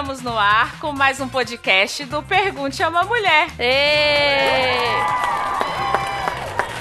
[0.00, 3.48] Estamos no ar com mais um podcast do Pergunte a uma Mulher.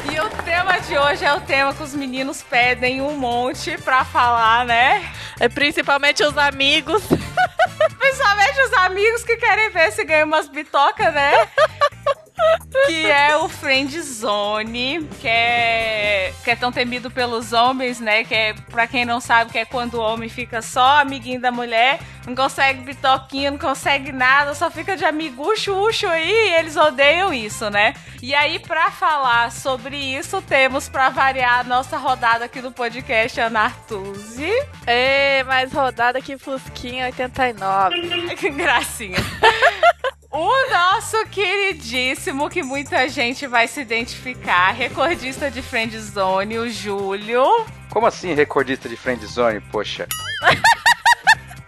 [0.09, 4.05] E o tema de hoje é o tema que os meninos pedem um monte pra
[4.05, 5.11] falar, né?
[5.37, 7.03] É principalmente os amigos.
[7.99, 11.45] Principalmente os amigos que querem ver se ganha umas bitocas, né?
[12.85, 18.23] que é o Friend Zone, que é, que é tão temido pelos homens, né?
[18.23, 21.51] Que é, pra quem não sabe, que é quando o homem fica só amiguinho da
[21.51, 26.75] mulher, não consegue bitoquinha, não consegue nada, só fica de amigucho, uxo aí, e eles
[26.75, 27.93] odeiam isso, né?
[28.21, 33.39] E aí, pra falar sobre isso, temos pra variar a nossa rodada aqui do podcast,
[33.39, 34.51] Ana Artuzzi.
[34.85, 38.35] Ê, mais rodada que Fusquinha 89.
[38.35, 39.17] que gracinha.
[40.31, 47.43] O nosso queridíssimo, que muita gente vai se identificar, recordista de Friendzone, o Júlio.
[47.89, 50.07] Como assim recordista de Friendzone, poxa?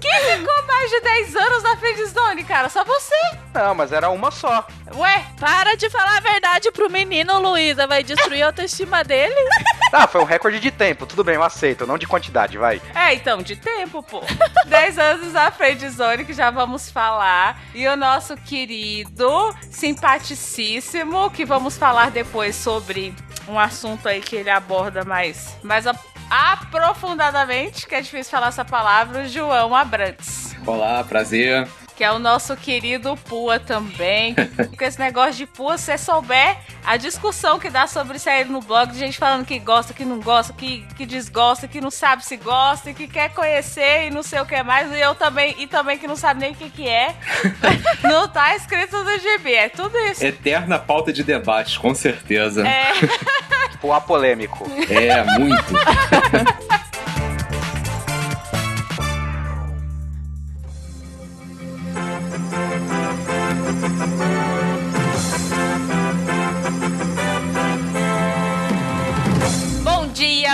[0.02, 2.70] Quem ficou mais de 10 anos na Friendzone, cara?
[2.70, 3.16] Só você.
[3.54, 4.66] Não, mas era uma só.
[4.96, 5.26] Ué?
[5.40, 7.86] Para de falar a verdade pro menino, Luísa.
[7.86, 9.36] Vai destruir a autoestima dele.
[9.94, 11.06] Ah, foi um recorde de tempo.
[11.06, 11.86] Tudo bem, eu aceito.
[11.86, 12.82] Não de quantidade, vai.
[12.96, 14.22] É, então, de tempo, pô.
[14.68, 17.60] 10 anos na Friendzone, que já vamos falar.
[17.76, 23.14] E o nosso querido, simpaticíssimo, que vamos falar depois sobre
[23.50, 25.86] um assunto aí que ele aborda mais, mais
[26.32, 30.56] aprofundadamente, que é difícil falar essa palavra, João Abrantes.
[30.66, 31.68] Olá, prazer.
[31.95, 34.36] Que é o nosso querido Pua também.
[34.78, 38.44] Com esse negócio de Pua, se você souber a discussão que dá sobre isso aí
[38.45, 41.92] no blog, de gente falando que gosta, que não gosta, que, que desgosta, que não
[41.92, 45.56] sabe se gosta, que quer conhecer e não sei o que mais, e eu também,
[45.59, 47.16] e também que não sabe nem o que, que é.
[48.03, 50.26] não tá escrito no GB, é tudo isso.
[50.26, 52.67] Eterna pauta de debate, com certeza.
[52.67, 52.92] É.
[53.83, 54.70] O apolêmico.
[54.92, 55.73] É, muito.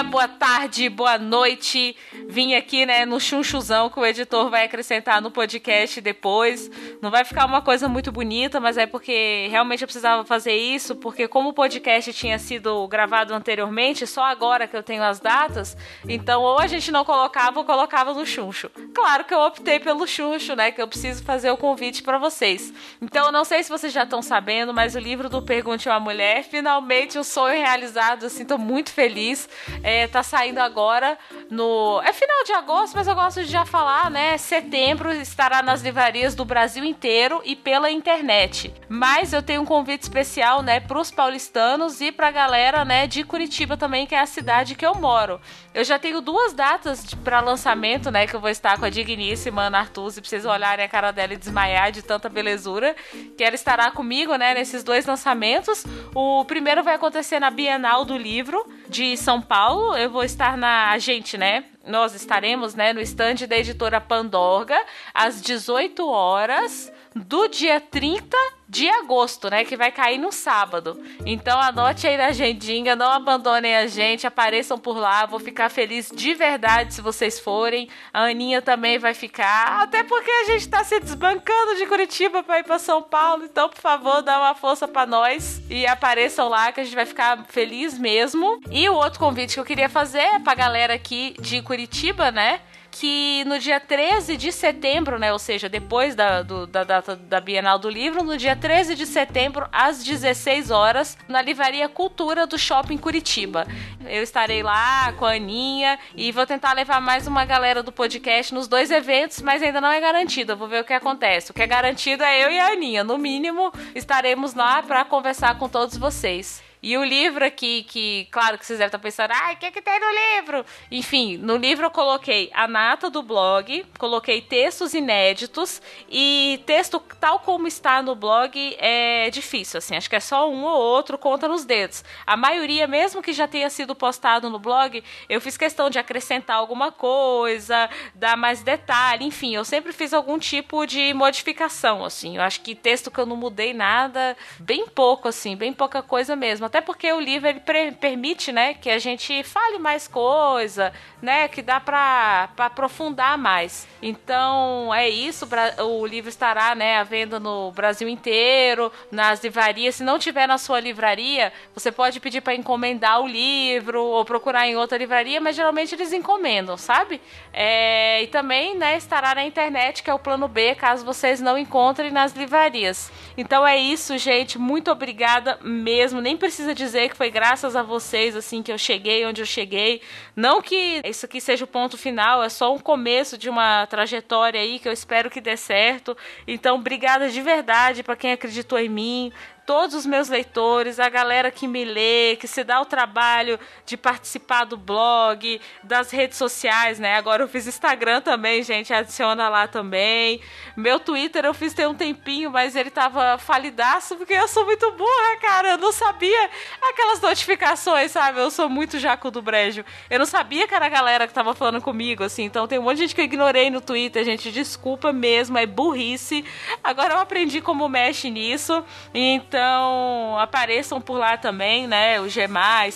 [0.07, 0.46] Boa tarde,
[0.89, 1.95] boa noite.
[2.27, 6.69] Vim aqui, né, no chunchuzão que o editor vai acrescentar no podcast depois.
[7.01, 10.95] Não vai ficar uma coisa muito bonita, mas é porque realmente eu precisava fazer isso,
[10.95, 15.77] porque como o podcast tinha sido gravado anteriormente, só agora que eu tenho as datas,
[16.09, 18.69] então ou a gente não colocava ou colocava no chuncho.
[18.93, 22.73] Claro que eu optei pelo chuncho, né, que eu preciso fazer o convite para vocês.
[23.01, 25.93] Então eu não sei se vocês já estão sabendo, mas o livro do Pergunte a
[25.93, 29.47] uma Mulher, finalmente um sonho realizado, assim, tô muito feliz.
[29.83, 31.17] É, tá saindo agora
[31.49, 32.01] no.
[32.03, 34.37] É final de agosto, mas eu gosto de já falar, né?
[34.37, 38.73] Setembro estará nas livrarias do Brasil inteiro e pela internet.
[38.87, 43.75] Mas eu tenho um convite especial, né, pros paulistanos e pra galera, né, de Curitiba
[43.75, 45.39] também, que é a cidade que eu moro.
[45.73, 49.63] Eu já tenho duas datas para lançamento, né, que eu vou estar com a digníssima
[49.63, 52.95] Ana Artuzzi, pra vocês olharem a cara dela e desmaiar de tanta belezura,
[53.37, 55.85] que ela estará comigo, né, nesses dois lançamentos.
[56.15, 59.95] O primeiro vai acontecer na Bienal do Livro de São Paulo.
[59.95, 61.65] Eu vou estar na a gente, né?
[61.85, 64.77] Nós estaremos, né, no estande da editora Pandorga
[65.13, 68.37] às 18 horas do dia 30
[68.69, 69.63] de agosto, né?
[69.63, 71.01] Que vai cair no sábado.
[71.25, 75.25] Então anote aí na agendinha, não abandonem a gente, apareçam por lá.
[75.25, 77.87] Vou ficar feliz de verdade se vocês forem.
[78.13, 79.81] A Aninha também vai ficar.
[79.81, 83.45] Até porque a gente tá se desbancando de Curitiba para ir para São Paulo.
[83.45, 87.05] Então, por favor, dá uma força para nós e apareçam lá que a gente vai
[87.05, 88.59] ficar feliz mesmo.
[88.69, 92.59] E o outro convite que eu queria fazer é pra galera aqui de Curitiba, né?
[92.99, 97.39] Que no dia 13 de setembro, né, ou seja, depois da, do, da data da
[97.39, 102.57] Bienal do Livro, no dia 13 de setembro, às 16 horas, na Livraria Cultura do
[102.57, 103.67] Shopping Curitiba.
[104.05, 108.53] Eu estarei lá com a Aninha e vou tentar levar mais uma galera do podcast
[108.53, 110.53] nos dois eventos, mas ainda não é garantido.
[110.53, 111.51] Eu vou ver o que acontece.
[111.51, 113.03] O que é garantido é eu e a Aninha.
[113.03, 116.66] No mínimo, estaremos lá para conversar com todos vocês.
[116.81, 119.81] E o livro aqui, que, claro que vocês devem estar pensando, ai, o que, que
[119.81, 120.65] tem no livro?
[120.91, 127.39] Enfim, no livro eu coloquei a nata do blog, coloquei textos inéditos e texto tal
[127.39, 131.47] como está no blog é difícil, assim, acho que é só um ou outro, conta
[131.47, 132.03] nos dedos.
[132.25, 136.57] A maioria, mesmo que já tenha sido postado no blog, eu fiz questão de acrescentar
[136.57, 142.35] alguma coisa, dar mais detalhe, enfim, eu sempre fiz algum tipo de modificação, assim.
[142.35, 146.35] Eu acho que texto que eu não mudei nada, bem pouco, assim, bem pouca coisa
[146.35, 151.47] mesmo Até porque o livro ele permite, né, que a gente fale mais coisa, né,
[151.47, 153.87] que dá para aprofundar mais.
[154.01, 155.47] Então é isso.
[155.79, 159.95] O livro estará, né, à venda no Brasil inteiro, nas livrarias.
[159.95, 164.67] Se não tiver na sua livraria, você pode pedir para encomendar o livro ou procurar
[164.67, 167.21] em outra livraria, mas geralmente eles encomendam, sabe?
[167.53, 171.57] É, e também, né, estará na internet, que é o plano B, caso vocês não
[171.57, 173.11] encontrem nas livrarias.
[173.37, 174.59] Então é isso, gente.
[174.59, 176.19] Muito obrigada mesmo.
[176.19, 180.01] Nem precisa dizer que foi graças a vocês assim que eu cheguei onde eu cheguei.
[180.35, 184.59] Não que isso aqui seja o ponto final, é só um começo de uma trajetória
[184.59, 186.17] aí que eu espero que dê certo.
[186.47, 189.31] Então, obrigada de verdade para quem acreditou em mim,
[189.67, 193.97] todos os meus leitores, a galera que me lê, que se dá o trabalho de
[193.97, 197.17] participar do blog, das redes sociais, né?
[197.17, 200.39] Agora eu fiz Instagram também, gente, adiciona lá também.
[200.77, 204.89] Meu Twitter eu fiz tem um tempinho, mas ele tava falidaço porque eu sou muito
[204.93, 205.71] burra, cara.
[205.71, 206.49] Eu não sabia
[206.81, 208.39] aquelas notificações, sabe?
[208.39, 209.83] Eu sou muito jaco do brejo.
[210.09, 212.45] Eu não sabia que era a galera que tava falando comigo, assim.
[212.45, 214.49] Então tem um monte de gente que eu ignorei no Twitter, gente.
[214.49, 216.45] Desculpa mesmo, é burrice.
[216.81, 218.81] Agora eu aprendi como mexe nisso.
[219.13, 222.21] Então então, apareçam por lá também, né?
[222.21, 222.47] O G+,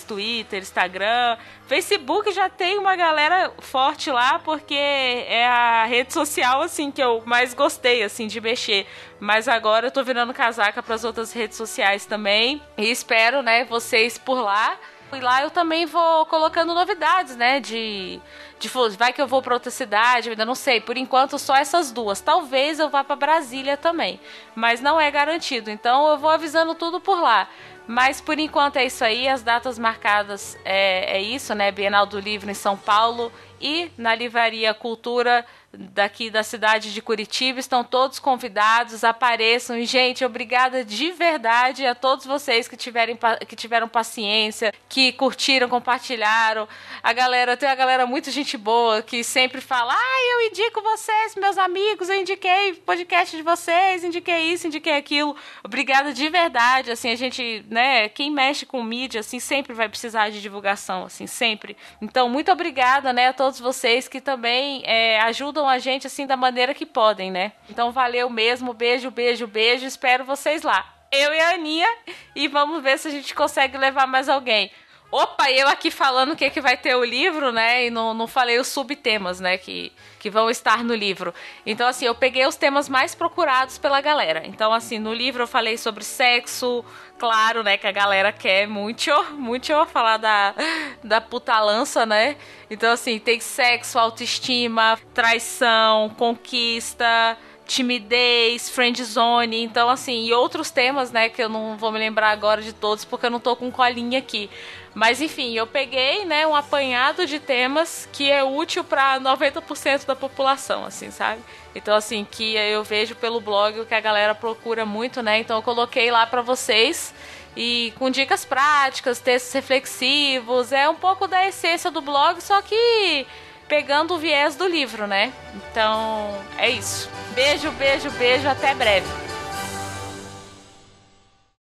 [0.07, 1.35] Twitter, Instagram,
[1.65, 7.23] Facebook já tem uma galera forte lá porque é a rede social assim que eu
[7.25, 8.85] mais gostei assim de mexer.
[9.19, 13.65] Mas agora eu tô virando casaca para as outras redes sociais também e espero, né,
[13.65, 14.77] vocês por lá.
[15.15, 18.21] E lá eu também vou colocando novidades, né, de
[18.61, 20.79] de vai que eu vou para outra cidade, ainda não sei.
[20.79, 22.21] Por enquanto, só essas duas.
[22.21, 24.19] Talvez eu vá para Brasília também,
[24.53, 25.71] mas não é garantido.
[25.71, 27.49] Então, eu vou avisando tudo por lá.
[27.87, 29.27] Mas por enquanto é isso aí.
[29.27, 31.71] As datas marcadas é, é isso, né?
[31.71, 35.43] Bienal do Livro em São Paulo e na Livraria Cultura
[35.73, 37.59] daqui da cidade de Curitiba.
[37.59, 39.77] Estão todos convidados, apareçam.
[39.77, 45.69] E, gente, obrigada de verdade a todos vocês que, tiverem, que tiveram paciência, que curtiram,
[45.69, 46.67] compartilharam.
[47.01, 51.35] A galera, tem a galera muito gente boa que sempre fala: ah, eu indico vocês,
[51.35, 55.35] meus amigos, eu indiquei podcast de vocês, indiquei isso, indiquei aquilo.
[55.63, 56.91] Obrigada de verdade.
[56.91, 61.27] Assim, a gente, né, quem mexe com mídia, assim, sempre vai precisar de divulgação, assim,
[61.27, 61.77] sempre.
[62.01, 66.25] Então, muito obrigada, né, a todos vocês que também é, ajudam ajudam a gente assim
[66.25, 67.51] da maneira que podem, né?
[67.69, 70.85] Então valeu mesmo, beijo, beijo, beijo, espero vocês lá.
[71.11, 71.87] Eu e a Aninha
[72.35, 74.71] e vamos ver se a gente consegue levar mais alguém.
[75.11, 77.87] Opa, eu aqui falando o que, que vai ter o livro, né?
[77.87, 79.57] E não, não falei os subtemas, né?
[79.57, 81.33] Que, que vão estar no livro.
[81.65, 84.43] Então, assim, eu peguei os temas mais procurados pela galera.
[84.45, 86.85] Então, assim, no livro eu falei sobre sexo,
[87.19, 87.75] claro, né?
[87.75, 90.55] Que a galera quer muito, muito falar da,
[91.03, 92.37] da putalança, né?
[92.69, 97.37] Então, assim, tem sexo, autoestima, traição, conquista
[97.71, 102.31] timidez, friend zone, então assim, e outros temas, né, que eu não vou me lembrar
[102.31, 104.49] agora de todos porque eu não tô com colinha aqui.
[104.93, 110.15] Mas enfim, eu peguei, né, um apanhado de temas que é útil para 90% da
[110.15, 111.41] população, assim, sabe?
[111.73, 115.39] Então assim, que eu vejo pelo blog que a galera procura muito, né?
[115.39, 117.13] Então eu coloquei lá para vocês
[117.55, 123.25] e com dicas práticas, textos reflexivos, é um pouco da essência do blog, só que
[123.69, 125.31] pegando o viés do livro, né?
[125.55, 127.09] Então, é isso.
[127.33, 129.07] Beijo, beijo, beijo, até breve.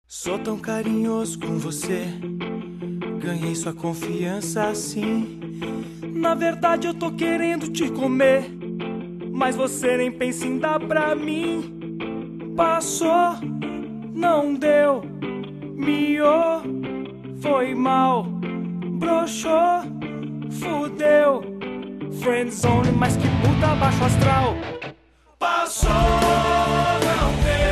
[0.08, 2.08] Sou tão carinhoso com você
[3.30, 5.40] Ganhei sua confiança assim.
[6.02, 8.50] Na verdade, eu tô querendo te comer.
[9.32, 12.52] Mas você nem pensa em dar pra mim.
[12.58, 13.38] Passou,
[14.16, 15.04] não deu.
[15.76, 16.64] Miou,
[17.40, 18.24] foi mal.
[18.98, 19.84] Broxou,
[20.50, 21.44] fudeu.
[22.24, 24.56] Friendzone, mas que puta baixo astral.
[25.38, 25.92] Passou,
[27.06, 27.70] não deu.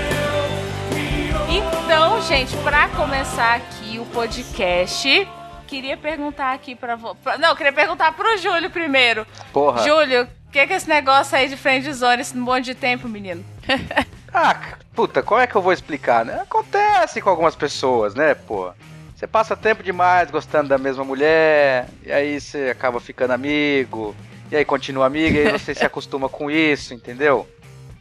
[1.50, 5.28] Então, gente, pra começar aqui o podcast,
[5.68, 7.16] queria perguntar aqui pra, vo...
[7.40, 9.28] Não, queria perguntar pro Júlio primeiro.
[9.52, 9.84] Porra.
[9.84, 13.46] Júlio, o que, que é esse negócio aí de friendzone, esse monte de tempo, menino?
[14.34, 14.56] ah,
[14.96, 16.40] puta, como é que eu vou explicar, né?
[16.42, 18.72] Acontece com algumas pessoas, né, pô?
[19.14, 24.16] Você passa tempo demais gostando da mesma mulher, e aí você acaba ficando amigo,
[24.50, 27.48] e aí continua amigo, e aí você se acostuma com isso, entendeu?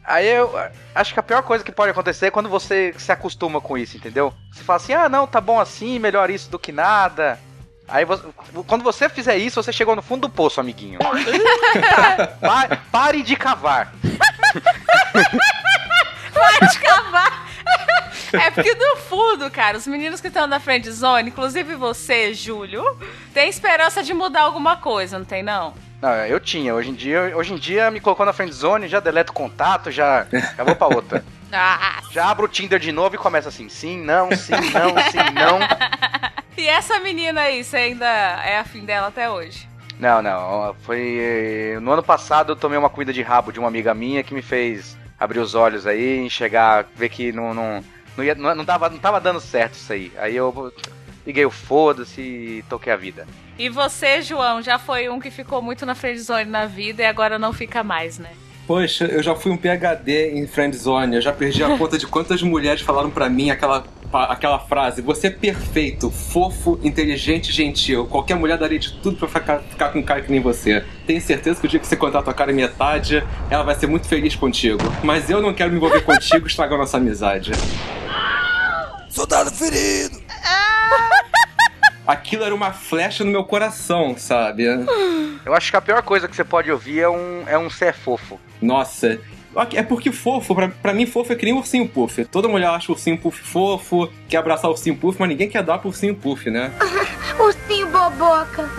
[0.05, 0.49] Aí eu
[0.95, 3.97] acho que a pior coisa que pode acontecer é quando você se acostuma com isso,
[3.97, 4.33] entendeu?
[4.53, 7.37] Você fala assim, ah, não, tá bom assim, melhor isso do que nada.
[7.87, 8.23] Aí você,
[8.65, 10.99] quando você fizer isso, você chegou no fundo do poço, amiguinho.
[12.41, 13.93] pa, pare de cavar.
[16.33, 17.47] Pare de cavar.
[18.33, 22.97] É porque no fundo, cara, os meninos que estão na friend zone, inclusive você, Júlio,
[23.33, 25.73] tem esperança de mudar alguma coisa, não tem não?
[26.01, 26.75] Não, eu tinha.
[26.75, 29.89] Hoje em dia, hoje em dia me colocou na friend zone, já deleto o contato,
[29.89, 30.27] já,
[30.57, 31.23] já vou pra outra.
[31.49, 32.01] Ah.
[32.11, 35.59] Já abro o Tinder de novo e começa assim, sim, não, sim, não, sim, não.
[36.57, 39.69] E essa menina aí, você ainda é afim dela até hoje?
[39.99, 40.75] Não, não.
[40.81, 41.77] Foi.
[41.81, 44.41] No ano passado eu tomei uma comida de rabo de uma amiga minha que me
[44.41, 47.53] fez abrir os olhos aí, enxergar, ver que não.
[47.53, 47.83] Não,
[48.17, 50.11] não, ia, não, não, tava, não tava dando certo isso aí.
[50.17, 50.73] Aí eu
[51.25, 53.27] liguei o foda-se e toquei a vida.
[53.59, 57.37] E você, João, já foi um que ficou muito na friendzone na vida e agora
[57.37, 58.31] não fica mais, né?
[58.67, 61.15] Poxa, eu já fui um PhD em friendzone.
[61.15, 65.27] Eu já perdi a conta de quantas mulheres falaram pra mim aquela, aquela frase: Você
[65.27, 68.05] é perfeito, fofo, inteligente, gentil.
[68.05, 70.83] Qualquer mulher daria de tudo pra ficar, ficar com um cara que nem você.
[71.05, 73.87] Tenho certeza que o dia que você contar a tua cara metade, ela vai ser
[73.87, 74.83] muito feliz contigo.
[75.01, 77.53] Mas eu não quero me envolver contigo e estragar nossa amizade.
[79.09, 80.27] Soldado ferido!
[82.07, 84.63] Aquilo era uma flecha no meu coração, sabe?
[85.45, 87.93] Eu acho que a pior coisa que você pode ouvir é um, é um ser
[87.93, 88.39] fofo.
[88.61, 89.19] Nossa.
[89.73, 92.23] É porque fofo, pra, pra mim fofo é que nem ursinho puff.
[92.25, 95.63] Toda mulher acha o ursinho puff fofo, quer abraçar o ursinho puff, mas ninguém quer
[95.63, 96.71] dar pro ursinho puff, né?
[97.39, 98.69] Ursinho boboca.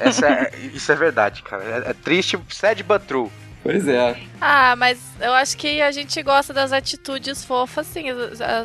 [0.00, 1.62] Essa é- isso é verdade, cara.
[1.86, 3.28] É, é triste, sad but true.
[3.62, 4.16] Pois é.
[4.40, 8.06] Ah, mas eu acho que a gente gosta das atitudes fofas, sim.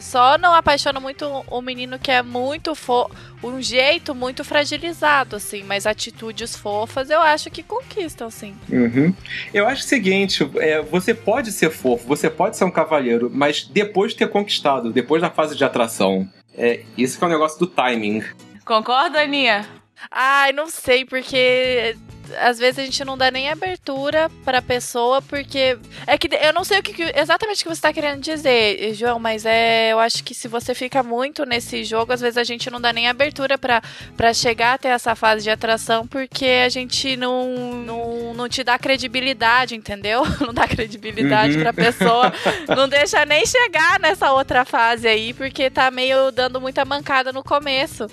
[0.01, 5.63] Só não apaixona muito o menino que é muito fofo, um jeito muito fragilizado, assim.
[5.63, 8.55] Mas atitudes fofas eu acho que conquistam, sim.
[8.71, 9.13] Uhum.
[9.53, 13.65] Eu acho o seguinte: é, você pode ser fofo, você pode ser um cavalheiro, mas
[13.65, 16.27] depois de ter conquistado, depois da fase de atração.
[16.57, 18.23] É, isso que é o negócio do timing.
[18.65, 19.67] Concorda, Aninha?
[20.09, 21.95] Ai, não sei, porque
[22.39, 25.77] às vezes a gente não dá nem abertura pra pessoa, porque.
[26.05, 29.19] É que eu não sei o que, exatamente o que você tá querendo dizer, João,
[29.19, 29.91] mas é.
[29.91, 32.91] Eu acho que se você fica muito nesse jogo, às vezes a gente não dá
[32.91, 33.81] nem abertura pra,
[34.15, 37.49] pra chegar até essa fase de atração, porque a gente não,
[37.85, 40.23] não, não te dá credibilidade, entendeu?
[40.39, 41.61] Não dá credibilidade Uhum.
[41.61, 42.33] pra pessoa.
[42.75, 47.43] não deixa nem chegar nessa outra fase aí, porque tá meio dando muita mancada no
[47.43, 48.07] começo.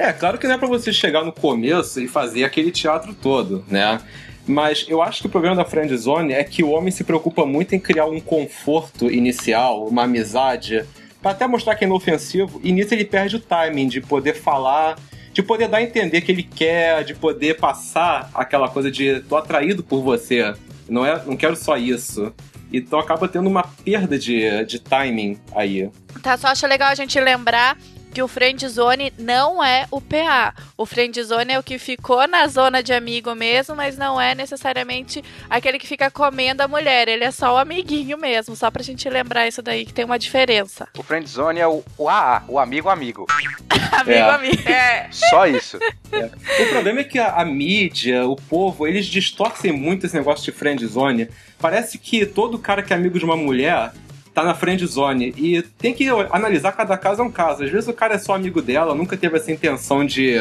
[0.00, 3.62] É, claro que não é pra você chegar no começo e fazer aquele teatro todo,
[3.68, 4.00] né?
[4.46, 7.74] Mas eu acho que o problema da friendzone é que o homem se preocupa muito
[7.74, 10.86] em criar um conforto inicial, uma amizade,
[11.20, 14.98] pra até mostrar que é inofensivo, e nisso ele perde o timing de poder falar,
[15.34, 19.36] de poder dar a entender que ele quer, de poder passar aquela coisa de tô
[19.36, 20.54] atraído por você,
[20.88, 22.32] não é, não quero só isso.
[22.72, 25.90] Então acaba tendo uma perda de, de timing aí.
[26.22, 27.76] Tá, só acho legal a gente lembrar
[28.12, 30.54] que o friendzone não é o PA.
[30.76, 35.22] O friendzone é o que ficou na zona de amigo mesmo, mas não é necessariamente
[35.48, 37.08] aquele que fica comendo a mulher.
[37.08, 40.18] Ele é só o amiguinho mesmo, só pra gente lembrar isso daí, que tem uma
[40.18, 40.88] diferença.
[40.98, 43.26] O friendzone é o, o AA, o amigo amigo.
[43.92, 44.30] amigo, É.
[44.30, 44.68] amigo.
[44.68, 45.08] É.
[45.10, 45.78] Só isso.
[46.60, 50.56] O problema é que a, a mídia, o povo, eles distorcem muito esse negócio de
[50.58, 51.28] friendzone.
[51.58, 53.92] Parece que todo cara que é amigo de uma mulher
[54.34, 55.34] tá na friendzone.
[55.36, 57.64] E tem que analisar cada caso é um caso.
[57.64, 60.36] Às vezes o cara é só amigo dela, nunca teve essa intenção de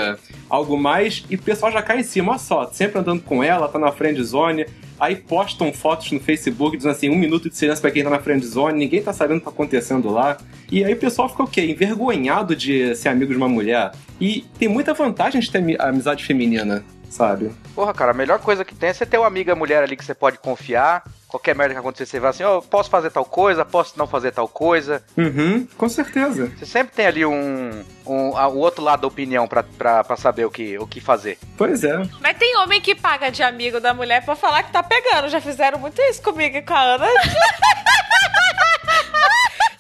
[0.50, 2.32] algo mais, e o pessoal já cai em cima.
[2.32, 4.66] Olha só, sempre andando com ela, tá na friendzone.
[5.00, 8.20] Aí postam fotos no Facebook dizendo assim, um minuto de silêncio pra quem tá na
[8.20, 10.38] friendzone, ninguém tá sabendo o que tá acontecendo lá.
[10.70, 11.62] E aí o pessoal fica o quê?
[11.66, 13.92] Envergonhado de ser amigo de uma mulher.
[14.20, 17.52] E tem muita vantagem de ter ami- amizade feminina, sabe?
[17.76, 20.06] Porra, cara, a melhor coisa que tem é você ter uma amiga mulher ali que
[20.06, 21.04] você pode confiar.
[21.28, 24.32] Qualquer merda que acontecer, você vai assim, ó, posso fazer tal coisa, posso não fazer
[24.32, 25.04] tal coisa.
[25.16, 26.52] Uhum, com certeza.
[26.58, 30.18] Você sempre tem ali um, um a- o outro lado da opinião pra, pra, pra
[30.18, 31.38] saber o que, o que fazer.
[31.56, 32.02] Pois é.
[32.20, 35.30] Mas tem homem que paga de amigo da mulher pra falar que tá pegando.
[35.30, 37.06] Já fizeram muito isso comigo e com a Ana.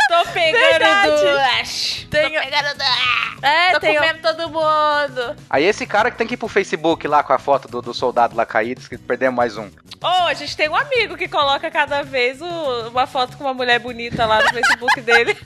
[0.09, 1.61] Tô pegando Verdade.
[1.61, 2.07] Ash.
[2.09, 5.35] Tem- Tô pegando do É, Tô tem comendo todo mundo.
[5.47, 7.93] Aí esse cara que tem que ir pro Facebook lá com a foto do, do
[7.93, 9.69] soldado lá caído, que perdemos mais um.
[10.01, 13.53] Ô, a gente tem um amigo que coloca cada vez o- uma foto com uma
[13.53, 15.37] mulher bonita lá no Facebook dele.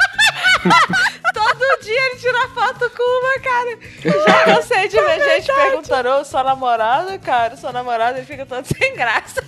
[1.33, 3.79] Todo dia ele tira foto com uma, cara.
[4.27, 8.63] Já cansei de ver gente perguntando, ô, sua namorada, cara, sua namorada, ele fica todo
[8.73, 9.43] sem graça.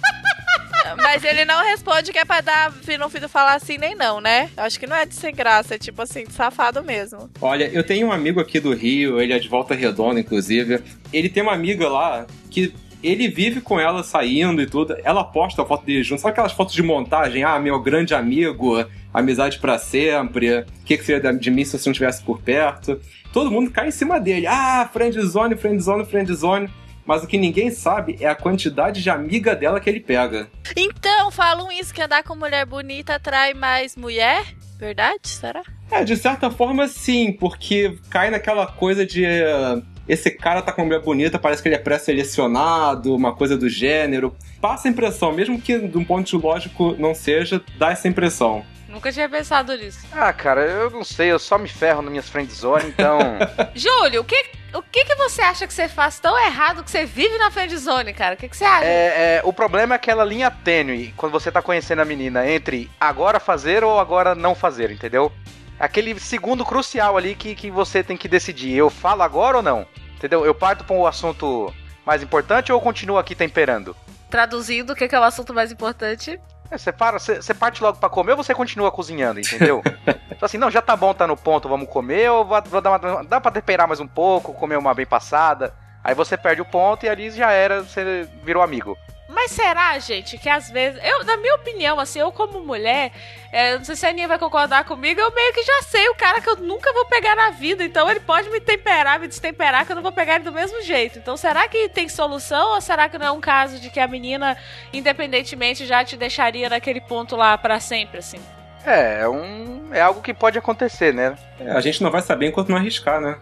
[1.01, 4.49] Mas ele não responde que é pra dar, não filho falar assim nem não, né?
[4.57, 7.29] Acho que não é de sem graça, é tipo assim, de safado mesmo.
[7.41, 10.81] Olha, eu tenho um amigo aqui do Rio, ele é de Volta Redonda, inclusive.
[11.11, 14.95] Ele tem uma amiga lá que ele vive com ela saindo e tudo.
[15.03, 16.21] Ela posta a foto dele junto.
[16.21, 17.43] Sabe aquelas fotos de montagem?
[17.43, 20.59] Ah, meu grande amigo, amizade pra sempre.
[20.59, 22.99] O que, que seria de mim se você não estivesse por perto?
[23.31, 24.47] Todo mundo cai em cima dele.
[24.47, 26.69] Ah, friendzone, friendzone, friendzone.
[27.05, 30.49] Mas o que ninguém sabe é a quantidade de amiga dela que ele pega.
[30.75, 34.43] Então, falam isso, que andar com mulher bonita atrai mais mulher?
[34.77, 35.27] Verdade?
[35.29, 35.61] Será?
[35.91, 39.23] É, de certa forma, sim, porque cai naquela coisa de.
[39.23, 43.57] eh, Esse cara tá com uma mulher bonita, parece que ele é pré-selecionado, uma coisa
[43.57, 44.35] do gênero.
[44.59, 48.65] Passa a impressão, mesmo que de um ponto lógico não seja, dá essa impressão.
[48.89, 49.99] Nunca tinha pensado nisso.
[50.11, 53.19] Ah, cara, eu não sei, eu só me ferro nas minhas friendzone, então.
[53.75, 54.41] Júlio, o que,
[54.75, 58.13] o que, que você acha que você faz tão errado que você vive na friendzone,
[58.13, 58.35] cara?
[58.35, 58.85] O que, que você acha?
[58.85, 62.89] é, é, o problema é aquela linha tênue quando você tá conhecendo a menina entre
[62.99, 65.31] agora fazer ou agora não fazer, entendeu?
[65.79, 68.73] Aquele segundo crucial ali que, que você tem que decidir.
[68.73, 69.85] Eu falo agora ou não?
[70.15, 70.45] Entendeu?
[70.45, 71.73] Eu parto para um assunto
[72.05, 73.95] mais importante ou continuo aqui temperando?
[74.29, 76.39] Traduzindo, o que, que é o assunto mais importante?
[76.71, 79.81] É, você para, você, você parte logo pra comer ou você continua cozinhando, entendeu?
[80.35, 82.89] Então assim, não, já tá bom, tá no ponto, vamos comer, ou vou, vou dar
[82.89, 85.73] uma, dá pra temperar mais um pouco, comer uma bem passada.
[86.03, 88.97] Aí você perde o ponto e ali já era, você virou amigo.
[89.35, 90.97] Mas será, gente, que às vezes.
[91.03, 93.11] Eu, na minha opinião, assim, eu como mulher,
[93.51, 96.15] é, não sei se a Aninha vai concordar comigo, eu meio que já sei o
[96.15, 97.83] cara que eu nunca vou pegar na vida.
[97.83, 100.81] Então ele pode me temperar, me destemperar, que eu não vou pegar ele do mesmo
[100.81, 101.19] jeito.
[101.19, 104.07] Então será que tem solução ou será que não é um caso de que a
[104.07, 104.55] menina,
[104.93, 108.39] independentemente, já te deixaria naquele ponto lá para sempre, assim?
[108.85, 111.35] É, é, um, é algo que pode acontecer, né?
[111.59, 113.37] É, a gente não vai saber enquanto não arriscar, né?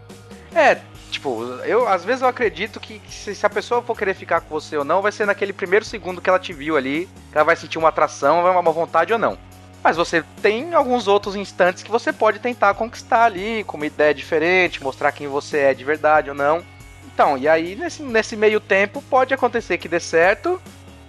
[0.56, 0.78] É,
[1.14, 4.50] tipo, eu às vezes eu acredito que se, se, a pessoa for querer ficar com
[4.50, 7.46] você ou não, vai ser naquele primeiro segundo que ela te viu ali, que ela
[7.46, 9.38] vai sentir uma atração, uma vontade ou não.
[9.84, 14.14] Mas você tem alguns outros instantes que você pode tentar conquistar ali, com uma ideia
[14.14, 16.64] diferente, mostrar quem você é de verdade ou não.
[17.06, 20.60] Então, e aí nesse, nesse meio tempo pode acontecer que dê certo,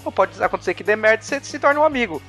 [0.05, 2.21] ou pode acontecer que dê merda e você se torne um amigo.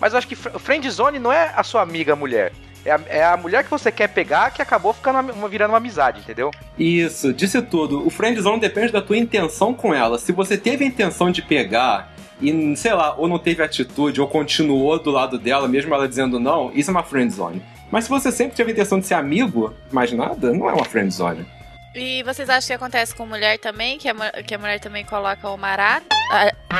[0.00, 2.52] Mas eu acho que o friend zone não é a sua amiga mulher.
[2.84, 5.76] É a, é a, mulher que você quer pegar que acabou ficando uma, virando uma
[5.76, 6.50] amizade, entendeu?
[6.78, 8.04] Isso, disse tudo.
[8.06, 10.18] O friendzone depende da tua intenção com ela.
[10.18, 14.26] Se você teve a intenção de pegar e, sei lá, ou não teve atitude, ou
[14.26, 17.62] continuou do lado dela, mesmo ela dizendo não, isso é uma friendzone.
[17.90, 20.84] Mas se você sempre teve a intenção de ser amigo, mais nada, não é uma
[20.84, 21.46] friendzone.
[21.94, 23.98] E vocês acham que acontece com mulher também?
[23.98, 26.06] Que a, que a mulher também coloca o marado?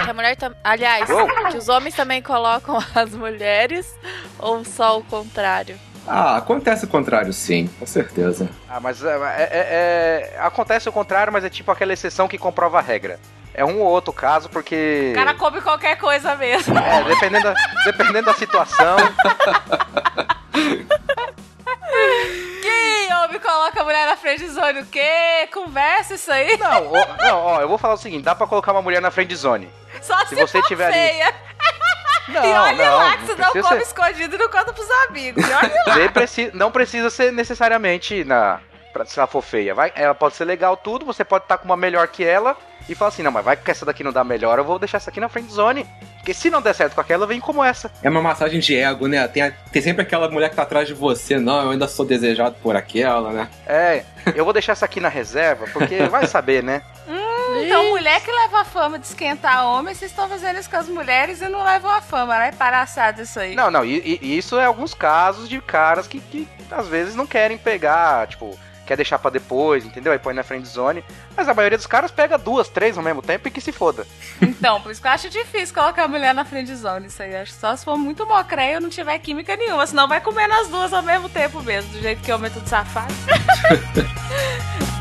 [0.04, 1.06] que a mulher tam, Aliás,
[1.50, 3.94] que os homens também colocam as mulheres?
[4.38, 5.78] Ou só o contrário?
[6.06, 8.49] Ah, acontece o contrário, sim, com certeza.
[8.68, 9.49] Ah, mas é, é,
[10.35, 13.21] é, acontece o contrário, mas é tipo aquela exceção que comprova a regra.
[13.54, 15.11] É um ou outro caso, porque.
[15.12, 16.76] O cara come qualquer coisa mesmo.
[16.78, 17.54] É, dependendo da,
[17.85, 18.97] dependendo da situação.
[22.62, 24.80] Que homem coloca a mulher na frente zone?
[24.80, 25.49] O quê?
[25.52, 26.56] Conversa isso aí?
[26.56, 29.10] Não, ó, não, ó, eu vou falar o seguinte: dá pra colocar uma mulher na
[29.10, 29.69] frente zone.
[30.00, 31.26] Só se, se você for tiver feia.
[31.26, 31.36] Ali...
[32.28, 33.82] Não, e olha não, lá que você não, não come ser...
[33.82, 35.45] escondido e não conta pros amigos.
[35.87, 36.50] olha Preci...
[36.54, 38.61] Não precisa ser necessariamente na.
[38.93, 39.75] Pra, se ela for feia.
[39.75, 42.56] Vai, ela pode ser legal tudo, você pode estar com uma melhor que ela
[42.89, 44.97] e falar assim, não, mas vai que essa daqui não dá melhor, eu vou deixar
[44.97, 45.87] essa aqui na friend zone.
[46.17, 47.91] Porque se não der certo com aquela, vem como essa.
[48.02, 49.26] É uma massagem de ego, né?
[49.26, 52.06] Tem, a, tem sempre aquela mulher que tá atrás de você, não, eu ainda sou
[52.06, 53.49] desejado por aquela, né?
[53.67, 54.04] É,
[54.35, 56.82] eu vou deixar essa aqui na reserva, porque vai saber, né?
[57.08, 57.22] Hum,
[57.56, 60.88] então, mulher que leva a fama de esquentar homem, vocês estão fazendo isso com as
[60.88, 62.52] mulheres e não levam a fama, né?
[62.52, 63.54] Palhaçada isso aí.
[63.54, 67.26] Não, não, e, e, isso é alguns casos de caras que, que às vezes não
[67.26, 70.12] querem pegar, tipo, quer deixar para depois, entendeu?
[70.12, 71.04] Aí põe na friend zone.
[71.36, 74.06] Mas a maioria dos caras pega duas, três ao mesmo tempo e que se foda.
[74.41, 77.06] Então, por isso que eu acho difícil colocar a mulher na friend zone.
[77.06, 79.86] Isso aí, acho só se for muito mocreia ou não tiver química nenhuma.
[79.86, 82.69] Senão vai comer nas duas ao mesmo tempo mesmo, do jeito que é o método
[82.69, 83.12] safado.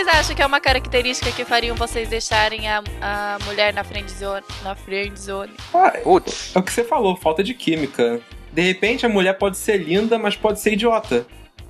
[0.00, 4.10] vocês acham que é uma característica que fariam vocês deixarem a, a mulher na friend
[4.10, 4.42] zone?
[4.62, 5.52] Na friend zone?
[5.74, 6.56] Ah, Putz.
[6.56, 8.18] é o que você falou, falta de química.
[8.50, 11.26] De repente a mulher pode ser linda, mas pode ser idiota.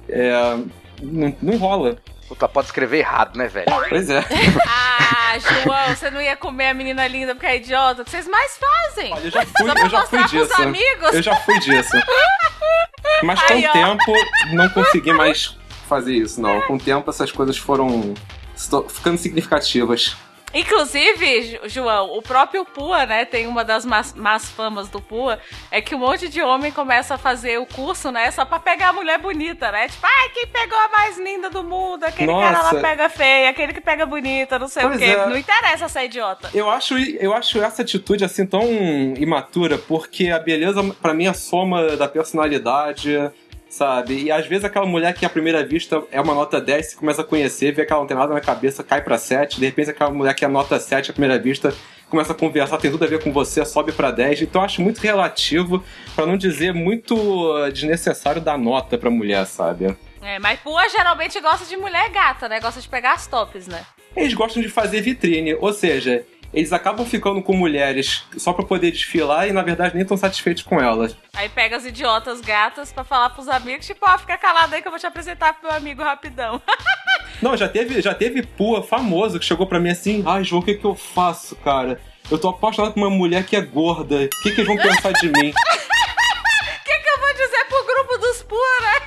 [0.09, 0.31] É,
[1.03, 1.99] não, não rola.
[2.29, 3.67] Puta, pode escrever errado, né, velho?
[3.89, 4.21] Pois é.
[4.65, 8.03] ah, João, você não ia comer a menina linda porque é idiota.
[8.03, 9.13] O que vocês mais fazem?
[9.13, 10.63] Olha, eu já fui, eu já fui disso.
[10.63, 11.15] Amigos?
[11.15, 11.97] Eu já fui disso.
[13.25, 14.13] Mas com o tempo
[14.53, 15.59] não consegui mais
[15.91, 16.61] fazer isso, não.
[16.63, 18.15] Com o tempo essas coisas foram
[18.89, 20.17] ficando significativas.
[20.53, 25.39] Inclusive, João, o próprio Pua, né, tem uma das más, más, famas do Pua,
[25.71, 28.89] é que um monte de homem começa a fazer o curso, né, só pra pegar
[28.89, 29.87] a mulher bonita, né?
[29.89, 32.03] Tipo, ai, quem pegou a mais linda do mundo?
[32.03, 32.53] Aquele Nossa.
[32.53, 35.05] cara lá pega feia, aquele que pega bonita, não sei pois o quê.
[35.05, 35.27] É.
[35.27, 36.51] Não interessa ser idiota.
[36.53, 38.65] Eu acho, eu acho essa atitude, assim, tão
[39.19, 43.31] imatura, porque a beleza, para mim, é a soma da personalidade,
[43.71, 44.25] sabe?
[44.25, 47.23] E às vezes aquela mulher que à primeira vista é uma nota 10, você começa
[47.23, 49.91] a conhecer, vê que ela não tem nada na cabeça, cai para 7, de repente
[49.91, 51.73] aquela mulher que é nota 7 à primeira vista
[52.11, 54.43] começa a conversar, tem tudo a ver com você, sobe para 10.
[54.43, 55.83] Então eu acho muito relativo,
[56.15, 59.97] para não dizer muito uh, desnecessário dar nota pra mulher, sabe?
[60.21, 62.61] É, mas Pua geralmente gosta de mulher gata, né?
[62.61, 63.87] Gosta de pegar as tops, né?
[64.15, 68.91] Eles gostam de fazer vitrine, ou seja, eles acabam ficando com mulheres só pra poder
[68.91, 71.17] desfilar e na verdade nem tão satisfeitos com elas.
[71.35, 74.89] Aí pega as idiotas gatas pra falar pros amigos, tipo, ó, fica calado aí que
[74.89, 76.61] eu vou te apresentar pro meu amigo rapidão.
[77.41, 80.65] Não, já teve, já teve pua famoso que chegou pra mim assim: ai, João, o
[80.65, 82.01] que, que eu faço, cara?
[82.31, 84.17] Eu tô apaixonado por uma mulher que é gorda.
[84.25, 85.53] O que, que eles vão pensar de mim?
[86.81, 89.00] O que, que eu vou dizer pro grupo dos pura?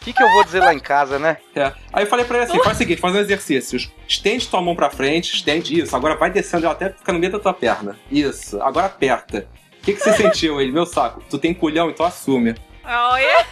[0.00, 1.38] O que, que eu vou dizer lá em casa, né?
[1.54, 1.72] É.
[1.92, 3.78] Aí eu falei pra ele assim: faz o seguinte, faz um exercício.
[4.06, 5.96] Estende tua mão pra frente, estende isso.
[5.96, 7.98] Agora vai descendo ela até ficar no meio da tua perna.
[8.10, 8.60] Isso.
[8.62, 9.48] Agora aperta.
[9.80, 10.60] O que, que você sentiu?
[10.60, 12.54] Ele, meu saco, tu tem culhão, então assume.
[12.84, 13.46] Olha.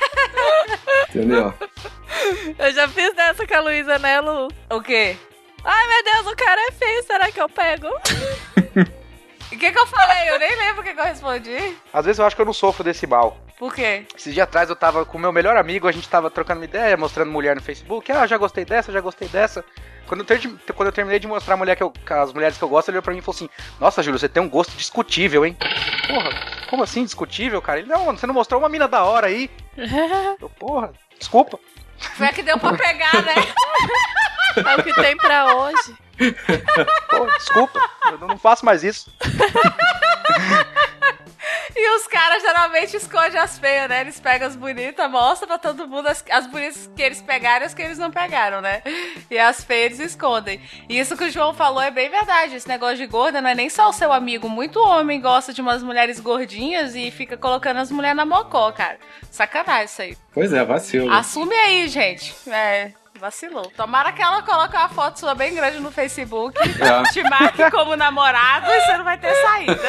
[1.09, 1.55] Entendeu?
[2.59, 4.49] Eu já fiz dessa com a Luísa, né, Lu?
[4.71, 5.17] O quê?
[5.65, 7.89] Ai, meu Deus, o cara é feio, será que eu pego?
[9.53, 10.31] O que, que eu falei?
[10.31, 11.77] Eu nem lembro o que, que eu respondi.
[11.93, 13.37] Às vezes eu acho que eu não sofro desse mal.
[13.63, 14.05] Por quê?
[14.19, 16.65] Esses dias atrás eu tava com o meu melhor amigo, a gente tava trocando uma
[16.65, 18.11] ideia, mostrando mulher no Facebook.
[18.11, 19.65] Ah, já gostei dessa, já gostei dessa.
[20.09, 20.41] Quando eu, ter-
[20.75, 22.97] quando eu terminei de mostrar a mulher que eu, as mulheres que eu gosto, ele
[22.97, 23.49] olhou pra mim e falou assim:
[23.79, 25.57] Nossa, Júlio, você tem um gosto discutível, hein?
[26.09, 26.31] Porra,
[26.69, 27.79] como assim discutível, cara?
[27.79, 29.49] Ele, não, mano, você não mostrou uma mina da hora aí.
[30.43, 31.57] Eu, porra, desculpa.
[32.17, 33.35] Foi a que deu pra pegar, né?
[34.57, 35.95] É o que tem pra hoje.
[37.09, 39.11] Pô, desculpa, eu não faço mais isso.
[41.75, 44.03] E os caras geralmente escondem as feias, né?
[44.03, 47.67] Eles pegam as bonitas, mostram pra todo mundo as, as bonitas que eles pegaram e
[47.67, 48.83] as que eles não pegaram, né?
[49.31, 50.61] E as feias eles escondem.
[50.89, 52.57] E isso que o João falou é bem verdade.
[52.57, 54.49] Esse negócio de gorda não é nem só o seu amigo.
[54.49, 58.99] Muito homem gosta de umas mulheres gordinhas e fica colocando as mulheres na mocó, cara.
[59.31, 60.17] Sacanagem isso aí.
[60.33, 61.11] Pois é, vacilo.
[61.11, 62.35] Assume aí, gente.
[62.49, 62.93] É.
[63.27, 63.71] Vacilou.
[63.77, 67.03] Tomara que ela coloque uma foto sua bem grande no Facebook, É.
[67.13, 69.81] te marque como namorado e você não vai ter saída.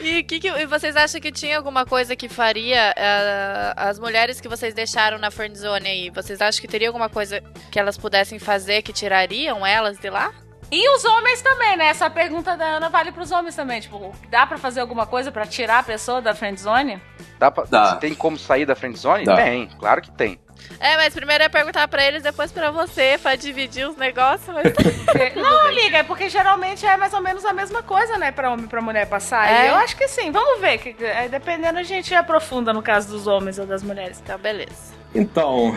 [0.00, 4.40] E, que que- e vocês acham que tinha alguma coisa que faria eh, as mulheres
[4.40, 6.08] que vocês deixaram na friendzone aí?
[6.10, 10.32] Vocês acham que teria alguma coisa que elas pudessem fazer que tirariam elas de lá?
[10.74, 11.88] E os homens também, né?
[11.88, 13.78] Essa pergunta da Ana vale pros homens também.
[13.82, 16.98] Tipo, dá pra fazer alguma coisa pra tirar a pessoa da friendzone?
[17.38, 17.96] Dá pra, Dá.
[17.96, 19.26] Tem como sair da friendzone?
[19.26, 19.36] Dá.
[19.36, 20.40] Tem, claro que tem.
[20.80, 24.54] É, mas primeiro é perguntar pra eles, depois pra você, pra dividir os negócios.
[24.54, 24.64] Mas...
[25.36, 28.32] Não, amiga, é porque geralmente é mais ou menos a mesma coisa, né?
[28.32, 29.48] Pra homem e pra mulher passar.
[29.48, 29.70] É?
[29.70, 30.30] Eu acho que sim.
[30.30, 30.78] Vamos ver.
[30.78, 34.20] Que, aí, dependendo, a gente aprofunda no caso dos homens ou das mulheres.
[34.22, 34.92] Então, beleza.
[35.14, 35.76] Então.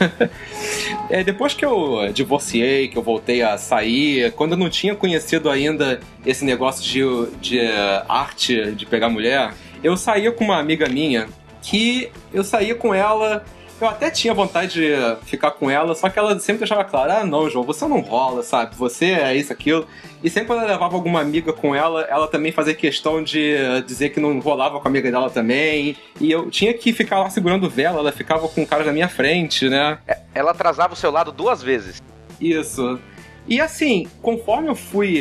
[1.10, 5.50] é, depois que eu divorciei, que eu voltei a sair, quando eu não tinha conhecido
[5.50, 10.88] ainda esse negócio de, de eh, arte de pegar mulher, eu saía com uma amiga
[10.88, 11.28] minha
[11.62, 13.44] que eu saía com ela.
[13.80, 17.24] Eu até tinha vontade de ficar com ela, só que ela sempre deixava claro: ah,
[17.24, 18.76] não, João, você não rola, sabe?
[18.76, 19.86] Você é isso, aquilo.
[20.22, 23.56] E sempre quando eu levava alguma amiga com ela, ela também fazia questão de
[23.86, 25.96] dizer que não rolava com a amiga dela também.
[26.20, 29.08] E eu tinha que ficar lá segurando vela, ela ficava com o cara na minha
[29.08, 29.98] frente, né?
[30.32, 32.00] Ela atrasava o seu lado duas vezes.
[32.40, 32.98] Isso.
[33.46, 35.20] E assim, conforme eu fui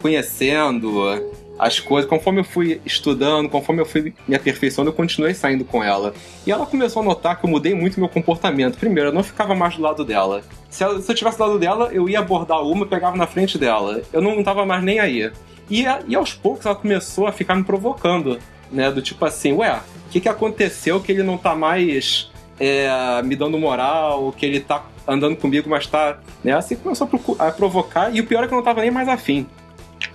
[0.00, 1.22] conhecendo
[1.58, 5.82] as coisas, conforme eu fui estudando, conforme eu fui me aperfeiçoando, eu continuei saindo com
[5.82, 6.12] ela.
[6.46, 8.76] E ela começou a notar que eu mudei muito meu comportamento.
[8.76, 10.42] Primeiro, eu não ficava mais do lado dela.
[10.68, 13.26] Se, ela- se eu tivesse do lado dela, eu ia abordar uma e pegava na
[13.26, 14.02] frente dela.
[14.12, 15.30] Eu não tava mais nem aí.
[15.70, 18.38] E, a- e aos poucos ela começou a ficar me provocando,
[18.70, 18.90] né?
[18.90, 22.30] Do tipo assim, ué, o que, que aconteceu que ele não tá mais
[22.60, 22.88] é,
[23.24, 26.18] me dando moral, que ele tá andando comigo, mas tá.
[26.44, 26.52] Né?
[26.52, 29.46] Assim começou a provocar, e o pior é que eu não tava nem mais afim.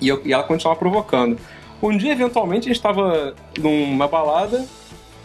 [0.02, 1.38] E, eu- e ela continuava provocando.
[1.82, 4.66] Um dia, eventualmente, a gente tava numa balada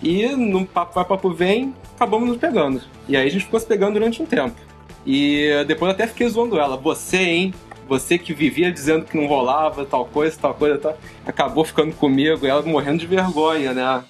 [0.03, 2.81] e num papo vai, papo vem, acabamos nos pegando.
[3.09, 4.55] E aí a gente ficou se pegando durante um tempo.
[5.05, 6.77] E depois até fiquei zoando ela.
[6.77, 7.55] Você, hein?
[7.89, 10.99] Você que vivia dizendo que não rolava, tal coisa, tal coisa, tal.
[11.25, 14.03] Acabou ficando comigo, ela morrendo de vergonha, né?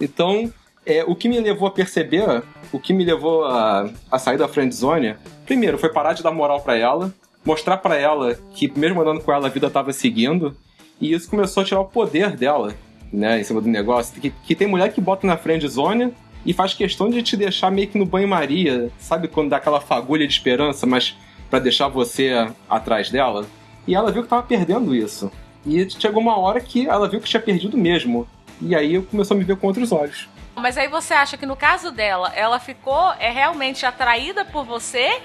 [0.00, 0.52] Então,
[0.84, 4.48] é, o que me levou a perceber, o que me levou a, a sair da
[4.48, 5.14] friendzone,
[5.46, 7.12] primeiro foi parar de dar moral pra ela,
[7.44, 10.56] mostrar pra ela que mesmo andando com ela a vida tava seguindo,
[11.00, 12.74] e isso começou a tirar o poder dela,
[13.12, 14.20] né, em cima do negócio.
[14.20, 17.88] Que, que tem mulher que bota na friendzone e faz questão de te deixar meio
[17.88, 21.16] que no banho-maria, sabe quando dá aquela fagulha de esperança, mas
[21.50, 23.46] pra deixar você atrás dela?
[23.86, 25.30] E ela viu que tava perdendo isso.
[25.66, 28.26] E chegou uma hora que ela viu que tinha perdido mesmo.
[28.60, 30.28] E aí começou a me ver com outros olhos.
[30.54, 35.20] Mas aí você acha que no caso dela, ela ficou é realmente atraída por você?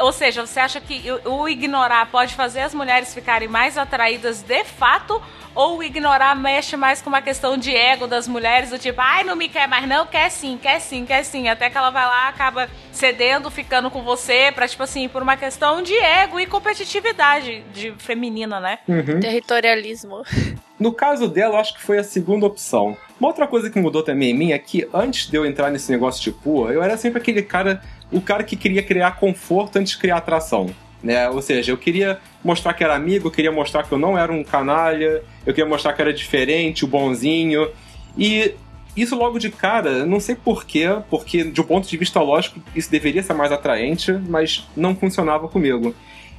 [0.00, 4.64] Ou seja, você acha que o ignorar pode fazer as mulheres ficarem mais atraídas de
[4.64, 5.22] fato?
[5.54, 9.36] Ou ignorar mexe mais com uma questão de ego das mulheres, do tipo, ai, não
[9.36, 10.06] me quer mais não?
[10.06, 11.46] Quer sim, quer sim, quer sim.
[11.48, 15.36] Até que ela vai lá, acaba cedendo, ficando com você, pra, tipo assim, por uma
[15.36, 18.78] questão de ego e competitividade de feminina, né?
[19.20, 20.22] Territorialismo.
[20.82, 22.96] No caso dela, eu acho que foi a segunda opção.
[23.20, 25.88] Uma outra coisa que mudou também em mim é que antes de eu entrar nesse
[25.92, 29.92] negócio de pua, eu era sempre aquele cara, o cara que queria criar conforto antes
[29.92, 30.74] de criar atração.
[31.00, 31.30] Né?
[31.30, 34.32] Ou seja, eu queria mostrar que era amigo, eu queria mostrar que eu não era
[34.32, 37.70] um canalha, eu queria mostrar que era diferente, o bonzinho.
[38.18, 38.52] E
[38.96, 42.90] isso logo de cara, não sei porquê, porque de um ponto de vista lógico, isso
[42.90, 45.94] deveria ser mais atraente, mas não funcionava comigo.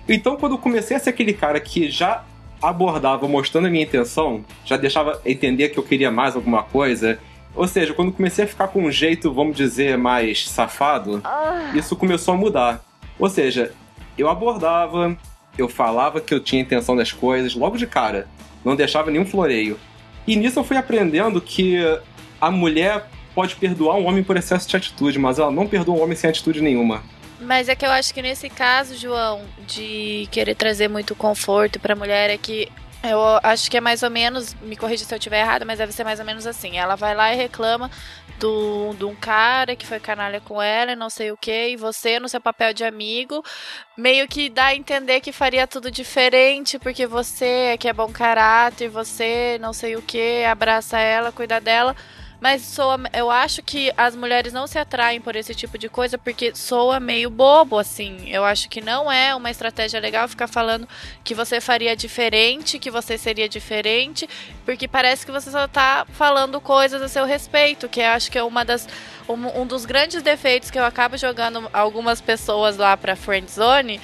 [0.07, 2.23] Então, quando eu comecei a ser aquele cara que já
[2.61, 7.19] abordava mostrando a minha intenção, já deixava entender que eu queria mais alguma coisa,
[7.55, 11.21] ou seja, quando comecei a ficar com um jeito, vamos dizer, mais safado,
[11.73, 12.83] isso começou a mudar.
[13.19, 13.73] Ou seja,
[14.17, 15.17] eu abordava,
[15.57, 18.27] eu falava que eu tinha intenção das coisas logo de cara,
[18.63, 19.79] não deixava nenhum floreio.
[20.25, 21.77] E nisso eu fui aprendendo que
[22.47, 26.03] a mulher pode perdoar um homem por excesso de atitude, mas ela não perdoa um
[26.03, 27.03] homem sem atitude nenhuma.
[27.39, 31.95] Mas é que eu acho que nesse caso, João, de querer trazer muito conforto pra
[31.95, 32.69] mulher, é que
[33.03, 35.91] eu acho que é mais ou menos, me corrija se eu estiver errado, mas deve
[35.91, 36.77] ser mais ou menos assim.
[36.77, 37.91] Ela vai lá e reclama
[38.39, 41.75] do, de um cara que foi canalha com ela e não sei o que, e
[41.75, 43.43] você, no seu papel de amigo,
[43.97, 48.09] meio que dá a entender que faria tudo diferente, porque você é que é bom
[48.09, 51.95] caráter, você não sei o que, abraça ela, cuida dela.
[52.43, 56.17] Mas soa, eu acho que as mulheres não se atraem por esse tipo de coisa
[56.17, 58.29] porque soa meio bobo, assim.
[58.29, 60.85] Eu acho que não é uma estratégia legal ficar falando
[61.23, 64.27] que você faria diferente, que você seria diferente,
[64.65, 68.37] porque parece que você só tá falando coisas a seu respeito, que eu acho que
[68.37, 68.89] é uma das
[69.29, 74.01] um, um dos grandes defeitos que eu acabo jogando algumas pessoas lá pra friend zone,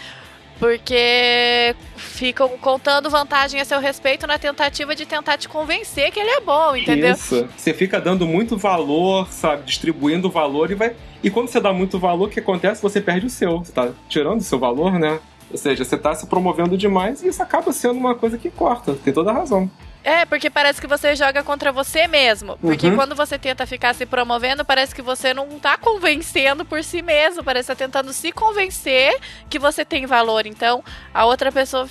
[0.60, 6.30] porque ficam contando vantagem a seu respeito na tentativa de tentar te convencer que ele
[6.30, 7.13] é bom, entendeu?
[7.13, 7.48] Isso.
[7.56, 9.63] Você fica dando muito valor, sabe?
[9.63, 10.95] Distribuindo valor e vai.
[11.24, 12.82] E quando você dá muito valor, o que acontece?
[12.82, 13.60] Você perde o seu.
[13.60, 15.19] Você tá tirando o seu valor, né?
[15.50, 18.93] Ou seja, você tá se promovendo demais e isso acaba sendo uma coisa que corta.
[18.93, 19.69] Tem toda a razão.
[20.03, 22.57] É, porque parece que você joga contra você mesmo.
[22.57, 22.95] Porque Uhum.
[22.95, 27.43] quando você tenta ficar se promovendo, parece que você não tá convencendo por si mesmo.
[27.43, 29.17] Parece que tá tentando se convencer
[29.49, 30.45] que você tem valor.
[30.45, 30.83] Então,
[31.13, 31.88] a outra pessoa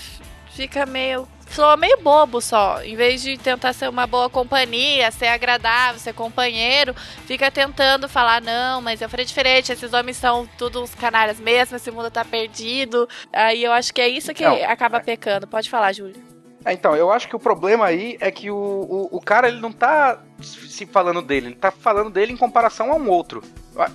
[0.55, 1.29] fica meio.
[1.51, 2.83] Soa meio bobo só.
[2.83, 6.95] Em vez de tentar ser uma boa companhia, ser agradável, ser companheiro,
[7.27, 11.77] fica tentando falar: não, mas eu falei diferente, esses homens são todos uns canalhas mesmo,
[11.77, 13.09] esse mundo tá perdido.
[13.33, 15.47] Aí eu acho que é isso que Não, acaba pecando.
[15.47, 16.28] Pode falar, Júlio.
[16.65, 19.61] É, então, eu acho que o problema aí é que o, o, o cara ele
[19.61, 23.43] não tá se falando dele, ele tá falando dele em comparação a um outro.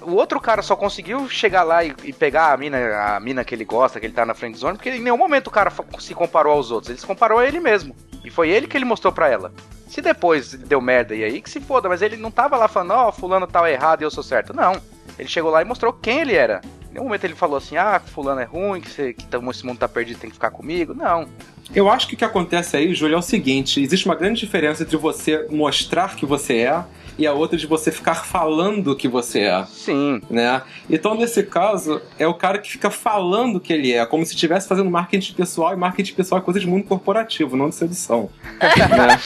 [0.02, 3.54] O outro cara só conseguiu chegar lá e, e pegar a mina, a mina que
[3.54, 6.16] ele gosta, que ele tá na friend zone, porque em nenhum momento o cara se
[6.16, 7.96] comparou aos outros, ele se comparou a ele mesmo.
[8.24, 9.54] E foi ele que ele mostrou pra ela.
[9.88, 12.92] Se depois deu merda e aí que se foda, mas ele não tava lá falando,
[12.92, 14.54] ó, fulano tá errado e eu sou certo.
[14.54, 14.82] Não.
[15.20, 16.62] Ele chegou lá e mostrou quem ele era.
[16.90, 19.80] Em nenhum momento ele falou assim, ah, fulano é ruim, que, você, que esse mundo
[19.80, 20.94] tá perdido, tem que ficar comigo.
[20.94, 21.28] Não.
[21.74, 24.84] Eu acho que o que acontece aí, Júlio, é o seguinte: existe uma grande diferença
[24.84, 26.84] entre você mostrar que você é
[27.18, 29.66] e a outra de você ficar falando que você é.
[29.66, 30.22] Sim.
[30.30, 30.62] Né?
[30.90, 34.68] Então, nesse caso, é o cara que fica falando que ele é, como se estivesse
[34.68, 38.30] fazendo marketing pessoal, e marketing pessoal é coisa de mundo corporativo, não de sedução.
[38.60, 39.20] né?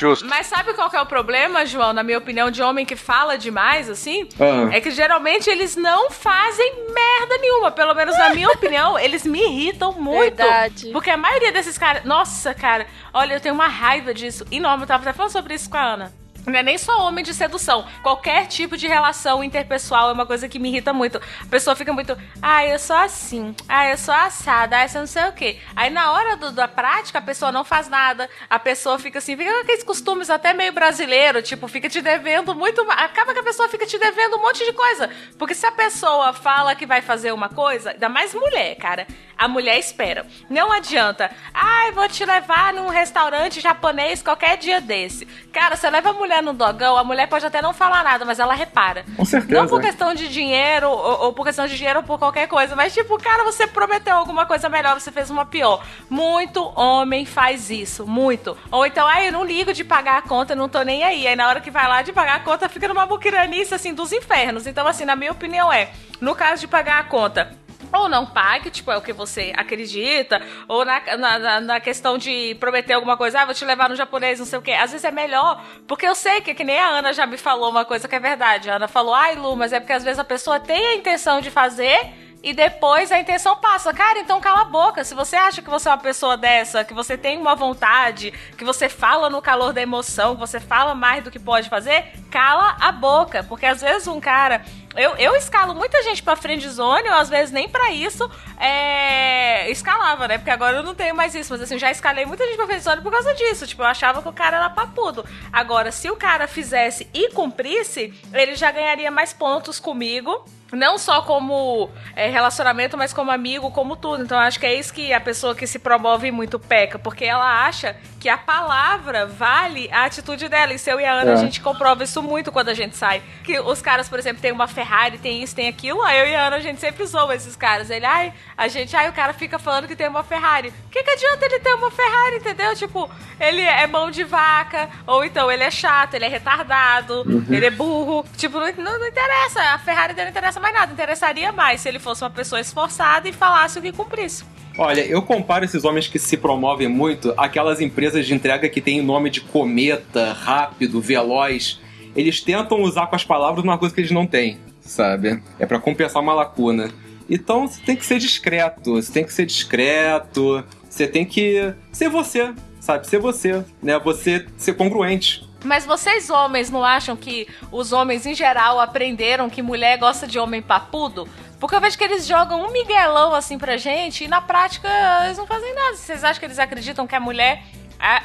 [0.00, 0.26] Justo.
[0.26, 3.36] Mas sabe qual que é o problema, João, na minha opinião, de homem que fala
[3.36, 4.28] demais, assim?
[4.38, 4.74] Ah.
[4.74, 7.70] É que geralmente eles não fazem merda nenhuma.
[7.70, 10.36] Pelo menos na minha opinião, eles me irritam muito.
[10.36, 10.90] Verdade.
[10.92, 12.04] Porque a maioria desses caras.
[12.04, 14.84] Nossa, cara, olha, eu tenho uma raiva disso enorme.
[14.84, 16.25] Eu tava até falando sobre isso com a Ana.
[16.46, 17.84] Não é nem só homem de sedução.
[18.02, 21.18] Qualquer tipo de relação interpessoal é uma coisa que me irrita muito.
[21.18, 22.16] A pessoa fica muito.
[22.40, 23.54] Ah, eu sou assim.
[23.68, 24.76] Ah, eu sou assada.
[24.78, 25.58] Ah, eu não sei o quê.
[25.74, 28.30] Aí na hora do- da prática, a pessoa não faz nada.
[28.48, 31.42] A pessoa fica assim, fica com aqueles costumes até meio brasileiro.
[31.42, 32.80] Tipo, fica te devendo muito.
[32.92, 35.10] Acaba que a pessoa fica te devendo um monte de coisa.
[35.38, 39.06] Porque se a pessoa fala que vai fazer uma coisa, ainda mais mulher, cara.
[39.36, 40.24] A mulher espera.
[40.48, 41.30] Não adianta.
[41.52, 45.26] Ai, vou te levar num restaurante japonês qualquer dia desse.
[45.52, 48.38] Cara, você leva a mulher no dogão, a mulher pode até não falar nada, mas
[48.38, 49.04] ela repara.
[49.16, 49.60] Com certeza.
[49.60, 52.74] Não por questão de dinheiro, ou, ou por questão de dinheiro ou por qualquer coisa,
[52.76, 55.84] mas tipo, cara, você prometeu alguma coisa melhor, você fez uma pior.
[56.08, 58.56] Muito homem faz isso, muito.
[58.70, 61.26] Ou então, ai, eu não ligo de pagar a conta, não tô nem aí.
[61.26, 64.12] Aí na hora que vai lá de pagar a conta, fica numa buquiranice, assim, dos
[64.12, 64.66] infernos.
[64.66, 67.56] Então, assim, na minha opinião é, no caso de pagar a conta,
[68.02, 72.54] ou não pague, tipo, é o que você acredita, ou na, na, na- questão de
[72.58, 74.72] prometer alguma coisa, ah, vou te levar no japonês, não sei o quê.
[74.72, 77.70] Às vezes é melhor, porque eu sei que, que nem a Ana já me falou
[77.70, 78.70] uma coisa que é verdade.
[78.70, 81.40] A Ana falou, ai, Lu, mas é porque às vezes a pessoa tem a intenção
[81.40, 82.25] de fazer.
[82.46, 83.92] E depois a intenção passa.
[83.92, 85.02] Cara, então cala a boca.
[85.02, 88.64] Se você acha que você é uma pessoa dessa, que você tem uma vontade, que
[88.64, 92.76] você fala no calor da emoção, que você fala mais do que pode fazer, cala
[92.78, 93.42] a boca.
[93.42, 97.50] Porque às vezes um cara Eu, eu escalo muita gente pra friendzone, ou às vezes
[97.50, 100.38] nem pra isso é, escalava, né?
[100.38, 101.52] Porque agora eu não tenho mais isso.
[101.52, 103.66] Mas assim, já escalei muita gente pra friendzone por causa disso.
[103.66, 105.24] Tipo, eu achava que o cara era papudo.
[105.52, 111.22] Agora, se o cara fizesse e cumprisse, ele já ganharia mais pontos comigo não só
[111.22, 114.22] como é, relacionamento, mas como amigo, como tudo.
[114.22, 117.66] Então acho que é isso que a pessoa que se promove muito peca, porque ela
[117.66, 117.96] acha
[118.26, 120.74] que a palavra vale a atitude dela.
[120.74, 121.34] E se eu e a Ana, é.
[121.34, 123.22] a gente comprova isso muito quando a gente sai.
[123.44, 126.02] Que os caras, por exemplo, tem uma Ferrari, tem isso, tem aquilo.
[126.02, 127.88] Aí eu e a Ana, a gente sempre zoa esses caras.
[127.88, 130.70] Ele, ai, a gente, ai, o cara fica falando que tem uma Ferrari.
[130.86, 132.74] O que, que adianta ele ter uma Ferrari, entendeu?
[132.74, 133.08] Tipo,
[133.38, 137.46] ele é mão de vaca, ou então ele é chato, ele é retardado, uhum.
[137.48, 138.26] ele é burro.
[138.36, 139.62] Tipo, não, não, não interessa.
[139.62, 140.92] A Ferrari dele não interessa mais nada.
[140.92, 144.44] Interessaria mais se ele fosse uma pessoa esforçada e falasse o que cumprisse.
[144.78, 149.00] Olha, eu comparo esses homens que se promovem muito àquelas empresas de entrega que têm
[149.00, 151.80] nome de cometa, rápido, veloz.
[152.14, 155.42] Eles tentam usar com as palavras uma coisa que eles não têm, sabe?
[155.58, 156.90] É para compensar uma lacuna.
[157.28, 162.10] Então você tem que ser discreto, você tem que ser discreto, você tem que ser
[162.10, 163.06] você, sabe?
[163.06, 163.98] Ser você, né?
[163.98, 165.46] Você ser congruente.
[165.64, 170.38] Mas vocês homens não acham que os homens em geral aprenderam que mulher gosta de
[170.38, 171.26] homem papudo?
[171.58, 174.88] Porque eu vejo que eles jogam um miguelão assim pra gente e na prática
[175.24, 175.96] eles não fazem nada.
[175.96, 177.62] Vocês acham que eles acreditam que a mulher.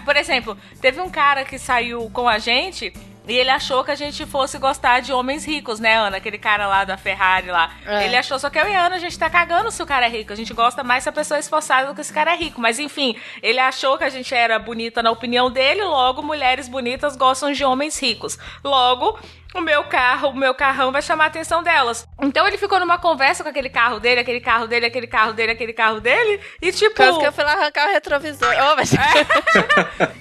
[0.04, 2.94] por exemplo, teve um cara que saiu com a gente
[3.28, 6.18] e ele achou que a gente fosse gostar de homens ricos, né, Ana?
[6.18, 7.72] Aquele cara lá da Ferrari lá.
[7.86, 8.06] É.
[8.06, 10.10] Ele achou, só que eu e Ana, a gente tá cagando se o cara é
[10.10, 10.34] rico.
[10.34, 12.60] A gente gosta mais se a pessoa é esforçada do que esse cara é rico.
[12.60, 17.16] Mas enfim, ele achou que a gente era bonita na opinião dele, logo mulheres bonitas
[17.16, 18.40] gostam de homens ricos.
[18.64, 19.20] Logo,
[19.54, 22.08] o meu carro, o meu carrão vai chamar a atenção delas.
[22.22, 25.52] Então ele ficou numa conversa com aquele carro dele, aquele carro dele, aquele carro dele,
[25.52, 26.96] aquele carro dele, e tipo.
[26.96, 28.50] Quase que eu fui lá arrancar o retrovisor.
[28.72, 28.94] Oh, mas...
[28.94, 29.00] é.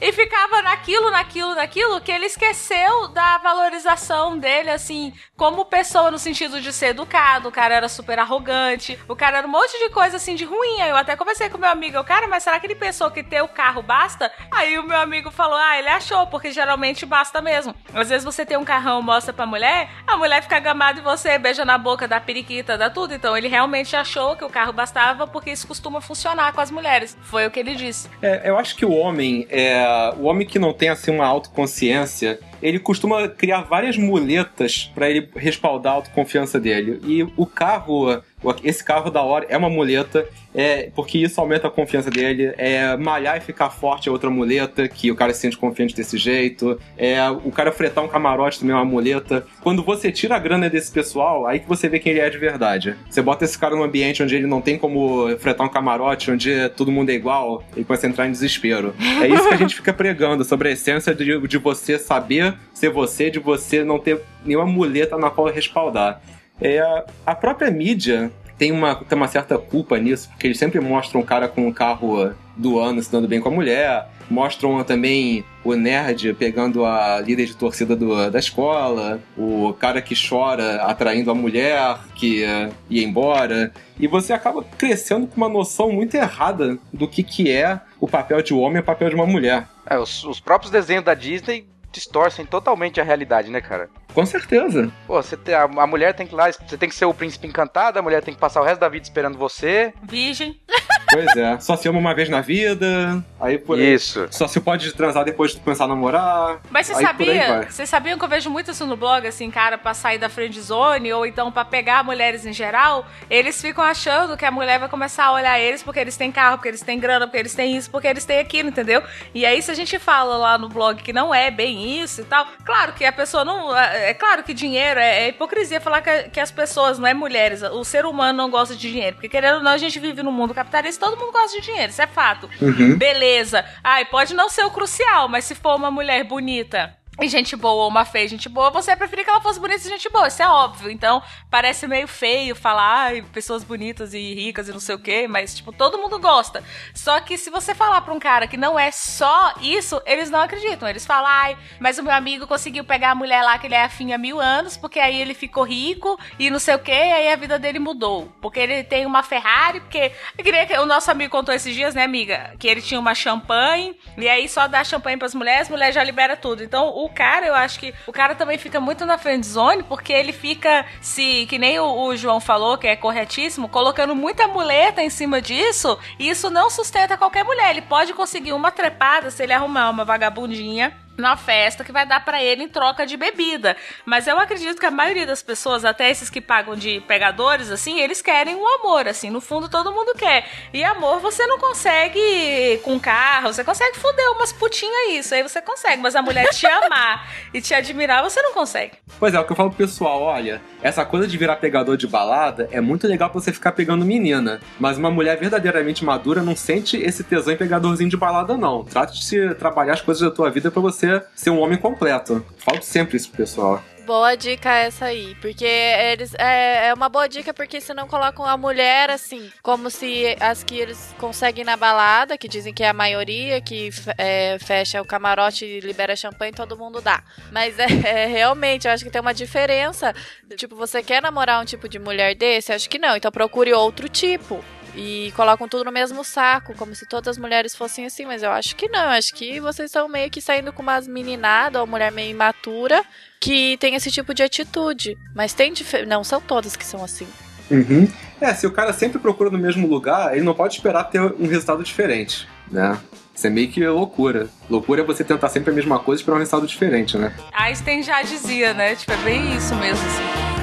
[0.09, 6.18] e ficava naquilo, naquilo, naquilo, que ele esqueceu da valorização dele, assim, como pessoa, no
[6.18, 7.48] sentido de ser educado.
[7.48, 10.81] O cara era super arrogante, o cara era um monte de coisa assim de ruim.
[10.81, 13.42] Aí eu até conversei com meu amigo, cara, mas será que ele pensou que ter
[13.42, 14.31] o carro basta?
[14.50, 17.74] Aí o meu amigo falou, ah, ele achou, porque geralmente basta mesmo.
[17.94, 21.38] Às vezes você tem um carrão, mostra pra mulher, a mulher fica gamada em você,
[21.38, 23.14] beija na boca, dá periquita, dá tudo.
[23.14, 27.16] Então ele realmente achou que o carro bastava porque isso costuma funcionar com as mulheres.
[27.22, 28.09] Foi o que ele disse.
[28.22, 32.38] É, eu acho que o homem, é, o homem que não tem assim uma autoconsciência,
[32.62, 37.01] ele costuma criar várias muletas para ele respaldar a autoconfiança dele.
[37.05, 38.23] E o carro
[38.64, 42.53] esse carro da hora é uma muleta, é, porque isso aumenta a confiança dele.
[42.57, 46.16] É, malhar e ficar forte é outra muleta, que o cara se sente confiante desse
[46.16, 46.79] jeito.
[46.96, 49.46] É, o cara fretar um camarote também é uma muleta.
[49.62, 52.38] Quando você tira a grana desse pessoal, aí que você vê quem ele é de
[52.38, 52.96] verdade.
[53.09, 56.68] Você bota esse cara num ambiente onde ele não tem como fretar um camarote, onde
[56.70, 58.94] todo mundo é igual, e começa a entrar em desespero.
[59.22, 62.90] É isso que a gente fica pregando, sobre a essência de, de você saber ser
[62.90, 66.20] você, de você não ter nenhuma muleta na qual respaldar.
[66.61, 71.23] É, a própria mídia tem uma, tem uma certa culpa nisso, porque eles sempre mostram
[71.23, 75.42] um cara com um carro do ano se dando bem com a mulher, mostram também
[75.64, 81.31] o nerd pegando a líder de torcida do, da escola, o cara que chora atraindo
[81.31, 83.73] a mulher que uh, ia embora.
[83.99, 88.42] E você acaba crescendo com uma noção muito errada do que, que é o papel
[88.42, 89.66] de um homem e o papel de uma mulher.
[89.87, 93.88] É, os, os próprios desenhos da Disney distorcem totalmente a realidade, né, cara?
[94.14, 94.90] Com certeza.
[95.07, 97.14] Pô, você tem, a, a, mulher tem que ir lá, você tem que ser o
[97.14, 99.92] príncipe encantado, a mulher tem que passar o resto da vida esperando você.
[100.03, 100.61] Virgem.
[101.12, 104.27] Pois é, só se ama uma vez na vida, aí por Isso.
[104.31, 106.61] Só se pode transar depois de começar a namorar.
[106.70, 109.94] Mas você sabia, vocês sabiam que eu vejo muito isso no blog, assim, cara, pra
[109.94, 114.44] sair da friend zone, ou então pra pegar mulheres em geral, eles ficam achando que
[114.44, 117.27] a mulher vai começar a olhar eles porque eles têm carro, porque eles têm grana,
[117.27, 119.03] porque eles têm isso, porque eles têm aquilo, entendeu?
[119.35, 122.25] E aí se a gente fala lá no blog que não é bem isso e
[122.25, 123.77] tal, claro que a pessoa não...
[123.77, 127.14] É, é claro que dinheiro é, é hipocrisia falar que, que as pessoas, não é
[127.14, 130.23] mulheres, o ser humano não gosta de dinheiro, porque querendo ou não, a gente vive
[130.23, 132.49] num mundo capitalista todo mundo gosta de dinheiro, isso é fato.
[132.61, 132.97] Uhum.
[132.97, 133.65] Beleza.
[133.83, 137.85] Ai, pode não ser o crucial, mas se for uma mulher bonita e gente boa
[137.85, 140.42] ou uma feia gente boa, você preferir que ela fosse bonita e gente boa, isso
[140.42, 140.90] é óbvio.
[140.90, 145.26] Então, parece meio feio falar, ai, pessoas bonitas e ricas e não sei o quê,
[145.28, 146.64] mas, tipo, todo mundo gosta.
[146.94, 150.40] Só que se você falar pra um cara que não é só isso, eles não
[150.40, 150.88] acreditam.
[150.88, 153.85] Eles falam, ai, mas o meu amigo conseguiu pegar a mulher lá que ele é
[153.85, 157.33] afim há mil anos, porque aí ele ficou rico e não sei o quê, aí
[157.33, 158.33] a vida dele mudou.
[158.40, 160.12] Porque ele tem uma Ferrari, porque.
[160.38, 162.54] Eu queria que o nosso amigo contou esses dias, né, amiga?
[162.59, 166.02] Que ele tinha uma champanhe, e aí só dá champanhe pras mulheres, as mulheres já
[166.02, 166.62] libera tudo.
[166.62, 170.12] Então, o cara, eu acho que o cara também fica muito na friend zone, porque
[170.12, 175.03] ele fica se, que nem o, o João falou, que é corretíssimo, colocando muita muleta
[175.03, 177.71] em cima disso, e isso não sustenta qualquer mulher.
[177.71, 182.25] Ele pode conseguir uma trepada se ele arrumar uma vagabundinha na festa que vai dar
[182.25, 183.77] para ele em troca de bebida.
[184.04, 188.00] Mas eu acredito que a maioria das pessoas, até esses que pagam de pegadores, assim,
[188.00, 190.48] eles querem o um amor, assim, no fundo todo mundo quer.
[190.73, 195.60] E amor você não consegue com carro, você consegue foder umas putinhas isso, aí você
[195.60, 198.92] consegue, mas a mulher te amar e te admirar, você não consegue.
[199.18, 202.06] Pois é, o que eu falo pro pessoal, olha, essa coisa de virar pegador de
[202.06, 206.56] balada é muito legal pra você ficar pegando menina, mas uma mulher verdadeiramente madura não
[206.56, 208.85] sente esse tesão em pegadorzinho de balada, não.
[208.85, 212.44] Trate de se trabalhar as coisas da tua vida para você ser um homem completo.
[212.58, 213.83] Falo sempre isso pro pessoal.
[214.11, 218.44] Boa dica essa aí, porque eles é, é uma boa dica porque se não colocam
[218.44, 222.88] a mulher assim, como se as que eles conseguem na balada, que dizem que é
[222.88, 227.23] a maioria, que é, fecha o camarote e libera champanhe, todo mundo dá.
[227.52, 230.13] Mas é, é, realmente, eu acho que tem uma diferença.
[230.56, 232.73] Tipo, você quer namorar um tipo de mulher desse?
[232.73, 233.15] Acho que não.
[233.15, 234.65] Então procure outro tipo
[234.95, 238.51] e colocam tudo no mesmo saco, como se todas as mulheres fossem assim, mas eu
[238.51, 242.13] acho que não, acho que vocês estão meio que saindo com umas meninadas ou mulher
[242.13, 243.03] meio imatura
[243.41, 245.17] que tem esse tipo de atitude.
[245.35, 245.73] Mas tem
[246.07, 247.27] não são todas que são assim.
[247.71, 248.09] Uhum.
[248.41, 251.47] É, se o cara sempre procura no mesmo lugar, ele não pode esperar ter um
[251.47, 252.99] resultado diferente, né?
[253.35, 254.49] Isso é meio que loucura.
[254.69, 257.33] Loucura é você tentar sempre a mesma coisa e esperar um resultado diferente, né?
[257.53, 258.95] Einstein já dizia, né?
[258.97, 260.60] Tipo, é bem isso mesmo, assim.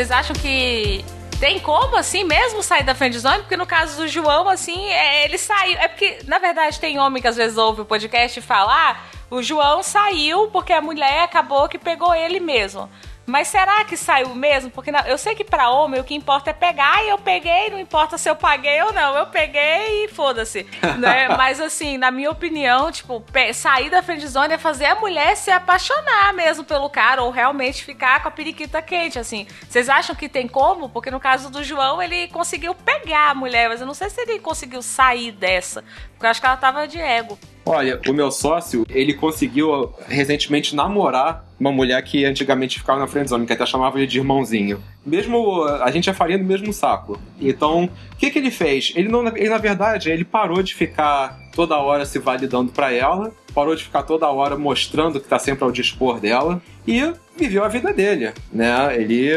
[0.00, 1.04] Vocês acham que
[1.38, 3.40] tem como, assim, mesmo sair da friendzone?
[3.40, 5.76] Porque no caso do João, assim, é, ele saiu.
[5.76, 8.96] É porque, na verdade, tem homem que às vezes ouve o podcast e fala: ah,
[9.30, 12.88] o João saiu porque a mulher acabou que pegou ele mesmo.
[13.30, 14.70] Mas será que saiu mesmo?
[14.70, 17.70] Porque não, eu sei que para homem o que importa é pegar e eu peguei,
[17.70, 19.16] não importa se eu paguei ou não.
[19.16, 20.66] Eu peguei e foda-se.
[20.98, 21.28] né?
[21.28, 23.24] Mas assim, na minha opinião, tipo,
[23.54, 28.20] sair da friendzone é fazer a mulher se apaixonar mesmo pelo cara ou realmente ficar
[28.20, 29.46] com a periquita quente, assim.
[29.68, 30.88] Vocês acham que tem como?
[30.88, 34.20] Porque no caso do João, ele conseguiu pegar a mulher, mas eu não sei se
[34.20, 35.84] ele conseguiu sair dessa.
[36.12, 37.38] Porque eu acho que ela tava de ego.
[37.64, 43.46] Olha, o meu sócio, ele conseguiu recentemente namorar uma mulher que antigamente ficava na friendzone,
[43.46, 44.82] que até chamava ele de irmãozinho.
[45.04, 47.20] Mesmo a gente é farinha do mesmo saco.
[47.38, 48.92] Então, o que, que ele fez?
[48.96, 53.32] Ele, não, ele, na verdade, ele parou de ficar toda hora se validando para ela,
[53.54, 57.68] parou de ficar toda hora mostrando que tá sempre ao dispor dela e viveu a
[57.68, 58.94] vida dele, né?
[58.96, 59.30] Ele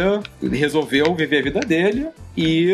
[0.52, 2.74] resolveu viver a vida dele e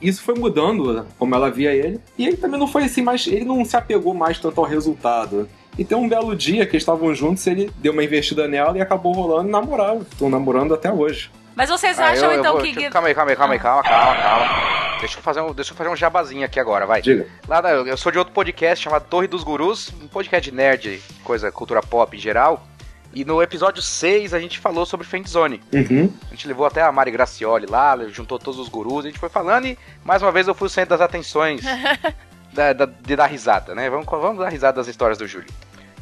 [0.00, 2.00] isso foi mudando como ela via ele.
[2.16, 5.48] E ele também não foi assim, mas ele não se apegou mais tanto ao resultado.
[5.78, 8.80] E tem um belo dia que eles estavam juntos, ele deu uma investida nela e
[8.80, 10.02] acabou rolando e namoraram.
[10.02, 11.30] Estão namorando até hoje.
[11.54, 12.90] Mas vocês ah, acham eu, então eu vou, que.
[12.90, 14.72] Calma aí, calma aí, calma aí, calma, calma, calma.
[15.00, 17.02] Deixa eu fazer um, deixa eu fazer um jabazinho aqui agora, vai.
[17.02, 17.26] Diga.
[17.48, 21.50] Lá, eu sou de outro podcast chamado Torre dos Gurus, um podcast de nerd, coisa,
[21.50, 22.66] cultura pop em geral.
[23.14, 25.60] E no episódio 6 a gente falou sobre Friendzone.
[25.72, 26.10] Uhum.
[26.30, 29.28] A gente levou até a Mari Gracioli lá, juntou todos os gurus, a gente foi
[29.28, 31.62] falando e mais uma vez eu fui o centro das atenções
[32.52, 33.88] da, da, de dar risada, né?
[33.88, 35.48] Vamos, vamos dar risada das histórias do Júlio.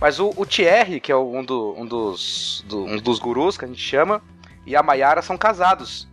[0.00, 3.64] Mas o, o Thierry, que é um, do, um, dos, do, um dos gurus que
[3.64, 4.22] a gente chama,
[4.66, 6.08] e a Mayara são casados.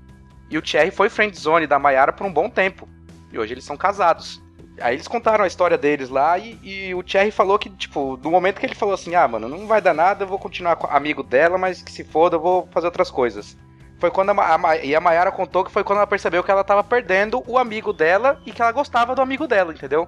[0.49, 2.87] E o Thierry foi friendzone da Mayara por um bom tempo.
[3.31, 4.41] E hoje eles são casados.
[4.79, 8.29] Aí eles contaram a história deles lá e, e, o Thierry falou que, tipo, no
[8.29, 11.23] momento que ele falou assim, ah, mano, não vai dar nada, eu vou continuar amigo
[11.23, 13.57] dela, mas que se foda, eu vou fazer outras coisas.
[13.99, 16.63] Foi quando a, a, e a Mayara contou que foi quando ela percebeu que ela
[16.63, 20.07] tava perdendo o amigo dela e que ela gostava do amigo dela, entendeu?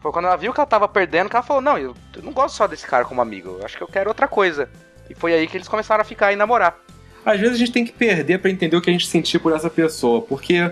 [0.00, 2.54] Foi quando ela viu que ela tava perdendo que ela falou, não, eu, não gosto
[2.54, 4.68] só desse cara como amigo, eu acho que eu quero outra coisa.
[5.08, 6.78] E foi aí que eles começaram a ficar e namorar.
[7.24, 9.52] Às vezes a gente tem que perder para entender o que a gente sentir por
[9.52, 10.70] essa pessoa, porque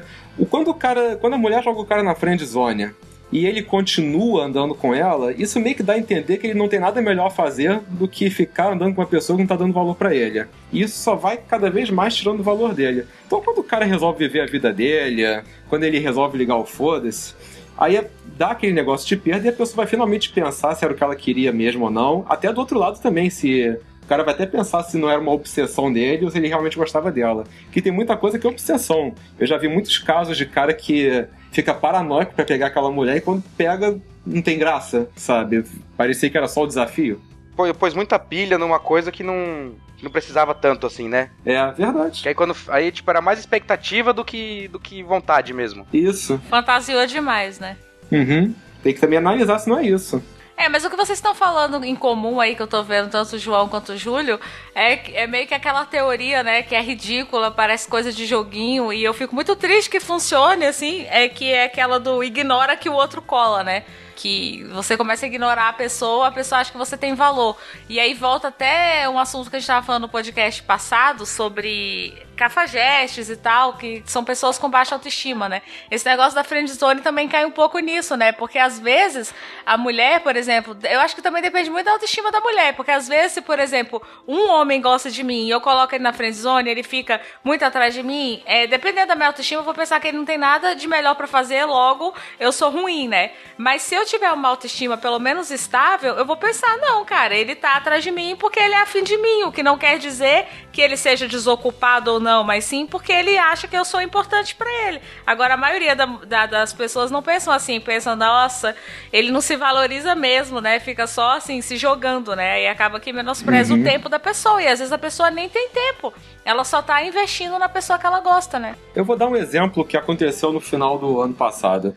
[0.50, 2.92] quando o cara, quando a mulher joga o cara na friend zone
[3.32, 6.68] e ele continua andando com ela, isso meio que dá a entender que ele não
[6.68, 9.56] tem nada melhor a fazer do que ficar andando com uma pessoa que não tá
[9.56, 10.44] dando valor para ele.
[10.70, 13.06] E isso só vai cada vez mais tirando o valor dele.
[13.26, 15.22] Então quando o cara resolve viver a vida dele,
[15.66, 17.34] quando ele resolve ligar o foda-se,
[17.78, 20.92] aí é, dá aquele negócio de perda e a pessoa vai finalmente pensar se era
[20.92, 22.26] o que ela queria mesmo ou não.
[22.28, 25.32] Até do outro lado também, se o cara vai até pensar se não era uma
[25.32, 27.44] obsessão dele ou se ele realmente gostava dela.
[27.70, 29.14] Que tem muita coisa que é obsessão.
[29.38, 33.20] Eu já vi muitos casos de cara que fica paranoico para pegar aquela mulher e
[33.20, 33.96] quando pega,
[34.26, 35.64] não tem graça, sabe?
[35.96, 37.20] Parecia que era só o desafio.
[37.54, 39.72] Pô, pôs muita pilha numa coisa que não,
[40.02, 41.30] não precisava tanto assim, né?
[41.44, 42.22] É, verdade.
[42.22, 45.86] Que aí quando aí tipo era mais expectativa do que do que vontade mesmo.
[45.92, 46.40] Isso.
[46.48, 47.76] Fantasiou demais, né?
[48.10, 48.54] Uhum.
[48.82, 50.22] Tem que também analisar se não é isso.
[50.62, 53.34] É, mas o que vocês estão falando em comum aí, que eu tô vendo tanto
[53.34, 54.38] o João quanto o Júlio,
[54.72, 59.02] é, é meio que aquela teoria, né, que é ridícula, parece coisa de joguinho, e
[59.02, 62.92] eu fico muito triste que funcione, assim, é que é aquela do ignora que o
[62.92, 63.82] outro cola, né?
[64.14, 67.56] Que você começa a ignorar a pessoa, a pessoa acha que você tem valor.
[67.88, 72.26] E aí volta até um assunto que a gente estava falando no podcast passado sobre
[72.36, 75.62] cafajestes e tal, que são pessoas com baixa autoestima, né?
[75.90, 78.32] Esse negócio da friendzone também cai um pouco nisso, né?
[78.32, 79.32] Porque às vezes
[79.64, 82.90] a mulher, por exemplo, eu acho que também depende muito da autoestima da mulher, porque
[82.90, 86.12] às vezes, se, por exemplo, um homem gosta de mim e eu coloco ele na
[86.12, 90.00] friendzone, ele fica muito atrás de mim, é, dependendo da minha autoestima, eu vou pensar
[90.00, 93.32] que ele não tem nada de melhor para fazer, logo eu sou ruim, né?
[93.56, 97.54] Mas se eu tiver uma autoestima pelo menos estável, eu vou pensar, não, cara, ele
[97.54, 100.46] tá atrás de mim porque ele é afim de mim, o que não quer dizer
[100.72, 104.54] que ele seja desocupado ou não, mas sim porque ele acha que eu sou importante
[104.54, 105.00] para ele.
[105.26, 108.74] Agora, a maioria da, da, das pessoas não pensam assim, pensam, nossa,
[109.12, 110.80] ele não se valoriza mesmo, né?
[110.80, 112.62] Fica só assim, se jogando, né?
[112.62, 113.80] E acaba que menospreza uhum.
[113.80, 114.62] o tempo da pessoa.
[114.62, 116.12] E às vezes a pessoa nem tem tempo.
[116.44, 118.76] Ela só tá investindo na pessoa que ela gosta, né?
[118.94, 121.94] Eu vou dar um exemplo que aconteceu no final do ano passado.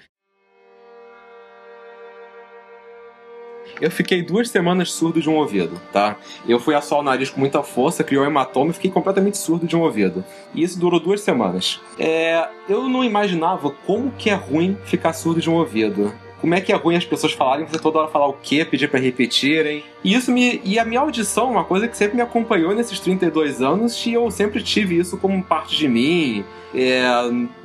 [3.82, 6.18] Eu fiquei duas semanas surdo de um ouvido, tá?
[6.48, 9.68] Eu fui assoar o nariz com muita força, criou um hematoma e fiquei completamente surdo
[9.68, 10.24] de um ouvido.
[10.54, 11.82] E isso durou duas semanas.
[12.00, 16.14] É, eu não imaginava como que é ruim ficar surdo de um ouvido
[16.46, 18.88] como é que é ruim as pessoas falarem, você toda hora falar o quê, pedir
[18.88, 19.84] para repetirem.
[20.04, 20.62] E isso me.
[20.64, 24.30] E a minha audição uma coisa que sempre me acompanhou nesses 32 anos e eu
[24.30, 26.46] sempre tive isso como parte de mim.
[26.72, 27.04] É,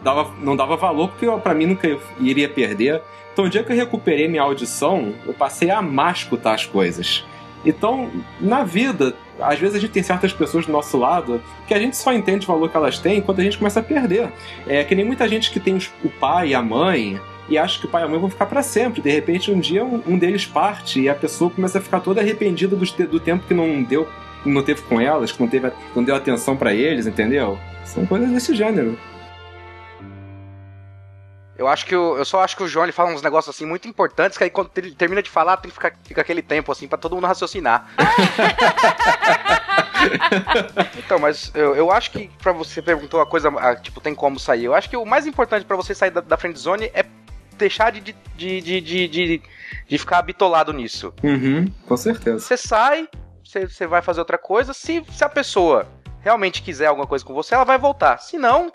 [0.02, 3.02] dava, não dava valor porque para mim nunca iria perder.
[3.32, 7.24] Então, o dia que eu recuperei minha audição, eu passei a amar escutar as coisas.
[7.64, 8.10] Então,
[8.40, 11.96] na vida, às vezes a gente tem certas pessoas do nosso lado que a gente
[11.96, 14.32] só entende o valor que elas têm quando a gente começa a perder.
[14.66, 17.86] É que nem muita gente que tem o pai e a mãe e acha que
[17.86, 19.02] o pai e a mãe vão ficar para sempre.
[19.02, 22.20] De repente, um dia um, um, deles parte e a pessoa começa a ficar toda
[22.20, 24.08] arrependida do, do tempo que não deu,
[24.44, 27.58] não teve com elas, que não, teve, não deu atenção para eles, entendeu?
[27.84, 28.96] São coisas desse gênero.
[31.60, 33.66] Eu acho que o, eu só acho que o João ele fala uns negócios assim
[33.66, 36.72] muito importantes que aí quando ele termina de falar tem que ficar fica aquele tempo
[36.72, 37.86] assim para todo mundo raciocinar.
[40.98, 44.40] então, mas eu, eu acho que para você perguntou a coisa, a, tipo, tem como
[44.40, 44.64] sair.
[44.64, 47.04] Eu acho que o mais importante para você sair da, da friend zone é
[47.58, 49.42] deixar de, de, de, de, de,
[49.86, 51.12] de ficar bitolado nisso.
[51.22, 52.38] Uhum, com certeza.
[52.38, 53.06] Você sai,
[53.44, 54.72] você, você vai fazer outra coisa.
[54.72, 55.86] Se, se a pessoa
[56.22, 58.16] realmente quiser alguma coisa com você, ela vai voltar.
[58.16, 58.72] Se não,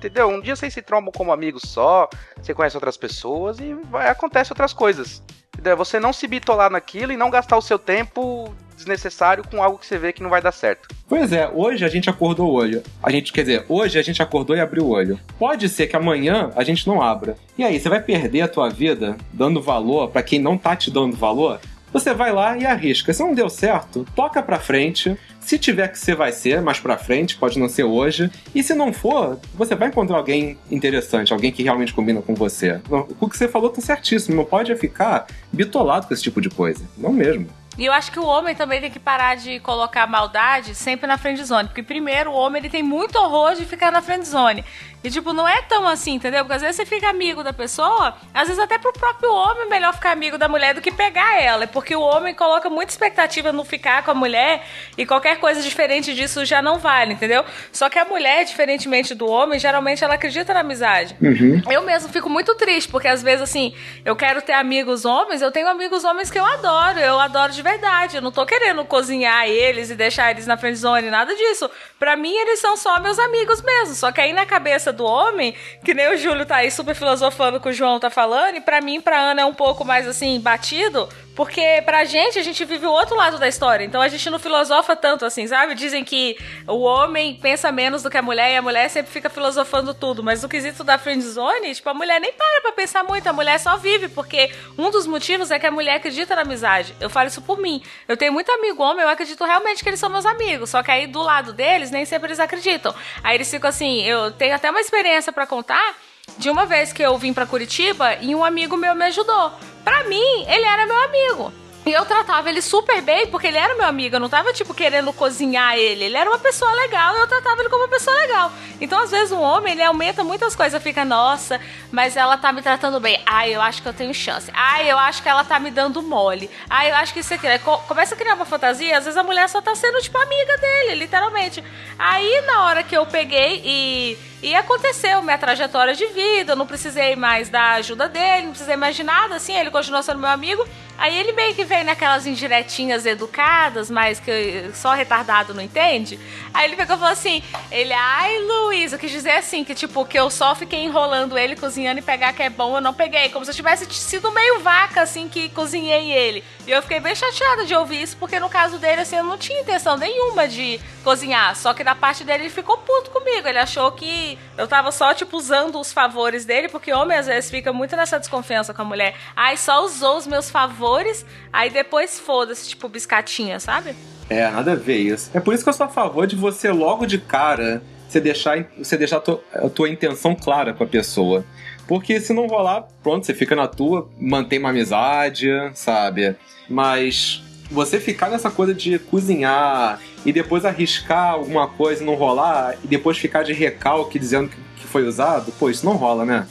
[0.00, 0.28] entendeu?
[0.28, 2.08] Um dia vocês se trombam como amigos só,
[2.40, 5.22] você conhece outras pessoas e vai, acontece outras coisas.
[5.52, 5.76] Entendeu?
[5.76, 9.86] Você não se bitolar naquilo e não gastar o seu tempo desnecessário com algo que
[9.86, 10.88] você vê que não vai dar certo.
[11.06, 12.82] Pois é, hoje a gente acordou o olho.
[13.02, 15.20] A gente, quer dizer, hoje a gente acordou e abriu o olho.
[15.38, 17.36] Pode ser que amanhã a gente não abra.
[17.58, 20.90] E aí, você vai perder a tua vida dando valor para quem não tá te
[20.90, 21.60] dando valor?
[21.92, 23.12] Você vai lá e arrisca.
[23.12, 25.16] Se não deu certo, toca pra frente.
[25.40, 28.30] Se tiver que ser, vai ser mais pra frente, pode não ser hoje.
[28.54, 32.80] E se não for, você vai encontrar alguém interessante, alguém que realmente combina com você.
[33.18, 34.36] O que você falou tá certíssimo.
[34.36, 36.84] Não pode ficar bitolado com esse tipo de coisa.
[36.96, 37.48] Não mesmo.
[37.78, 41.16] E eu acho que o homem também tem que parar de colocar maldade sempre na
[41.16, 41.68] friend zone.
[41.68, 44.64] Porque, primeiro, o homem ele tem muito horror de ficar na friend zone.
[45.02, 46.44] E, tipo, não é tão assim, entendeu?
[46.44, 49.68] Porque às vezes você fica amigo da pessoa, às vezes até pro próprio homem é
[49.68, 51.66] melhor ficar amigo da mulher do que pegar ela.
[51.66, 54.62] Porque o homem coloca muita expectativa no ficar com a mulher
[54.98, 57.44] e qualquer coisa diferente disso já não vale, entendeu?
[57.72, 61.16] Só que a mulher, diferentemente do homem, geralmente ela acredita na amizade.
[61.20, 61.62] Uhum.
[61.70, 63.74] Eu mesmo fico muito triste, porque às vezes, assim,
[64.04, 67.62] eu quero ter amigos homens, eu tenho amigos homens que eu adoro, eu adoro de
[67.62, 68.16] verdade.
[68.16, 71.70] Eu não tô querendo cozinhar eles e deixar eles na friendzone, nada disso.
[71.98, 73.94] Pra mim, eles são só meus amigos mesmo.
[73.94, 76.94] Só que aí na cabeça cabeça do homem, que nem o Júlio tá aí super
[76.94, 80.06] filosofando que o João tá falando, e pra mim, pra Ana é um pouco mais
[80.06, 83.84] assim, batido, porque pra gente, a gente vive o outro lado da história.
[83.84, 85.74] Então a gente não filosofa tanto assim, sabe?
[85.74, 89.30] Dizem que o homem pensa menos do que a mulher e a mulher sempre fica
[89.30, 90.22] filosofando tudo.
[90.22, 93.58] Mas no quesito da friendzone, tipo, a mulher nem para pra pensar muito, a mulher
[93.58, 96.94] só vive, porque um dos motivos é que a mulher acredita na amizade.
[97.00, 97.82] Eu falo isso por mim.
[98.08, 100.70] Eu tenho muito amigo homem, eu acredito realmente que eles são meus amigos.
[100.70, 102.94] Só que aí do lado deles, nem sempre eles acreditam.
[103.22, 105.94] Aí eles ficam assim, eu tenho até uma experiência para contar
[106.38, 109.52] de uma vez que eu vim para Curitiba e um amigo meu me ajudou.
[109.84, 111.52] Pra mim, ele era meu amigo.
[111.86, 114.14] E eu tratava ele super bem, porque ele era meu amigo.
[114.14, 116.04] Eu não tava, tipo, querendo cozinhar ele.
[116.04, 118.52] Ele era uma pessoa legal e eu tratava ele como uma pessoa legal.
[118.78, 120.82] Então, às vezes, um homem, ele aumenta muitas coisas.
[120.82, 121.58] Fica, nossa,
[121.90, 123.22] mas ela tá me tratando bem.
[123.24, 124.50] Ai, eu acho que eu tenho chance.
[124.54, 126.50] Ai, eu acho que ela tá me dando mole.
[126.68, 127.46] Ai, eu acho que isso aqui.
[127.88, 128.98] Começa a criar uma fantasia.
[128.98, 131.64] Às vezes, a mulher só tá sendo, tipo, amiga dele, literalmente.
[131.98, 136.66] Aí, na hora que eu peguei e E aconteceu minha trajetória de vida, eu não
[136.66, 140.30] precisei mais da ajuda dele, não precisei mais de nada, assim, ele continuou sendo meu
[140.30, 140.66] amigo.
[141.00, 146.20] Aí ele meio que veio naquelas indiretinhas educadas, mas que só retardado não entende.
[146.52, 150.04] Aí ele pegou e falou assim: ele, ai, Luiz, eu quis dizer assim, que tipo,
[150.04, 153.30] que eu só fiquei enrolando ele, cozinhando e pegar que é bom, eu não peguei.
[153.30, 156.44] Como se eu tivesse sido meio vaca, assim, que cozinhei ele.
[156.66, 159.38] E eu fiquei bem chateada de ouvir isso, porque no caso dele, assim, eu não
[159.38, 161.56] tinha intenção nenhuma de cozinhar.
[161.56, 163.48] Só que da parte dele ele ficou puto comigo.
[163.48, 167.50] Ele achou que eu tava só, tipo, usando os favores dele, porque homem às vezes
[167.50, 169.14] fica muito nessa desconfiança com a mulher.
[169.34, 173.94] Ai, só usou os meus favores, aí depois foda-se, tipo, biscatinha, sabe?
[174.28, 175.30] É, nada a ver isso.
[175.34, 178.66] É por isso que eu sou a favor de você logo de cara você deixar,
[178.76, 181.44] você deixar a, tua, a tua intenção clara com a pessoa.
[181.86, 186.34] Porque se não rolar, pronto, você fica na tua, mantém uma amizade, sabe?
[186.68, 192.74] Mas você ficar nessa coisa de cozinhar e depois arriscar alguma coisa e não rolar,
[192.82, 196.46] e depois ficar de recalque dizendo que foi usado, pô, isso não rola, né?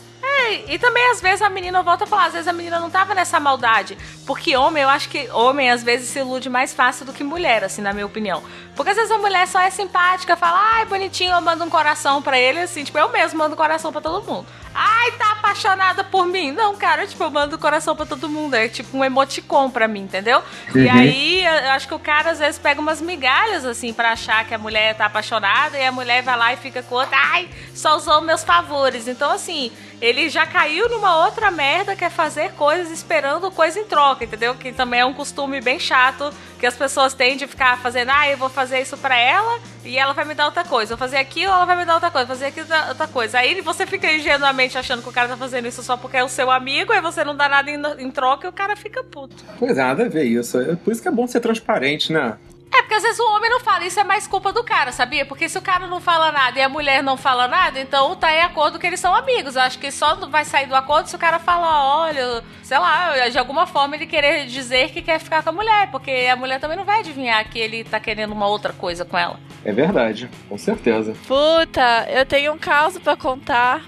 [0.49, 2.89] É, e também às vezes a menina volta a falar, às vezes a menina não
[2.89, 3.97] tava nessa maldade.
[4.25, 7.63] Porque homem, eu acho que homem às vezes se ilude mais fácil do que mulher,
[7.63, 8.41] assim, na minha opinião.
[8.79, 12.21] Porque às vezes a mulher só é simpática, fala, ai, bonitinho, eu mando um coração
[12.21, 14.47] pra ele, assim, tipo, eu mesmo mando um coração pra todo mundo.
[14.73, 16.53] Ai, tá apaixonada por mim.
[16.53, 18.53] Não, cara, tipo, eu mando coração pra todo mundo.
[18.53, 20.41] É tipo um emoticon pra mim, entendeu?
[20.73, 20.81] Uhum.
[20.81, 24.45] E aí, eu acho que o cara às vezes pega umas migalhas, assim, pra achar
[24.45, 27.17] que a mulher tá apaixonada e a mulher vai lá e fica com outra.
[27.17, 29.07] Ai, só usou meus favores.
[29.07, 33.85] Então, assim, ele já caiu numa outra merda que é fazer coisas esperando coisa em
[33.85, 34.55] troca, entendeu?
[34.55, 38.29] Que também é um costume bem chato que as pessoas têm de ficar fazendo, ah,
[38.29, 40.89] eu vou fazer isso pra ela e ela vai me dar outra coisa.
[40.89, 42.27] Vou fazer aquilo, ela vai me dar outra coisa.
[42.27, 43.39] Vou fazer aquilo, outra coisa.
[43.39, 46.29] Aí você fica ingenuamente achando que o cara tá fazendo isso só porque é o
[46.29, 49.43] seu amigo, aí você não dá nada em, em troca e o cara fica puto.
[49.57, 50.59] Pois é, nada a ver isso.
[50.59, 52.37] É por isso que é bom ser transparente, né?
[52.71, 55.25] É, porque às vezes o homem não fala, isso é mais culpa do cara, sabia?
[55.25, 58.31] Porque se o cara não fala nada e a mulher não fala nada, então tá
[58.31, 59.55] em acordo que eles são amigos.
[59.55, 63.27] Eu acho que só vai sair do acordo se o cara falar, olha, sei lá,
[63.27, 66.59] de alguma forma ele querer dizer que quer ficar com a mulher, porque a mulher
[66.59, 69.39] também não vai adivinhar que ele tá querendo uma outra coisa com ela.
[69.65, 71.15] É verdade, com certeza.
[71.27, 73.81] Puta, eu tenho um caso para contar.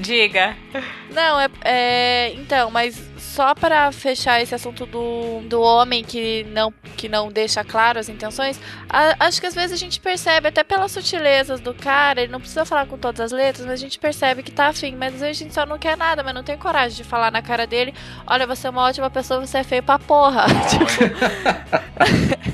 [0.00, 0.56] Diga.
[1.10, 2.32] Não, é, é.
[2.34, 7.64] Então, mas só para fechar esse assunto do, do homem que não, que não deixa
[7.64, 8.60] claro as intenções,
[8.90, 12.40] a, acho que às vezes a gente percebe, até pelas sutilezas do cara, ele não
[12.40, 14.94] precisa falar com todas as letras, mas a gente percebe que tá afim.
[14.96, 17.32] Mas às vezes a gente só não quer nada, mas não tem coragem de falar
[17.32, 17.94] na cara dele:
[18.26, 20.44] olha, você é uma ótima pessoa, você é feio pra porra.
[20.68, 20.84] tipo.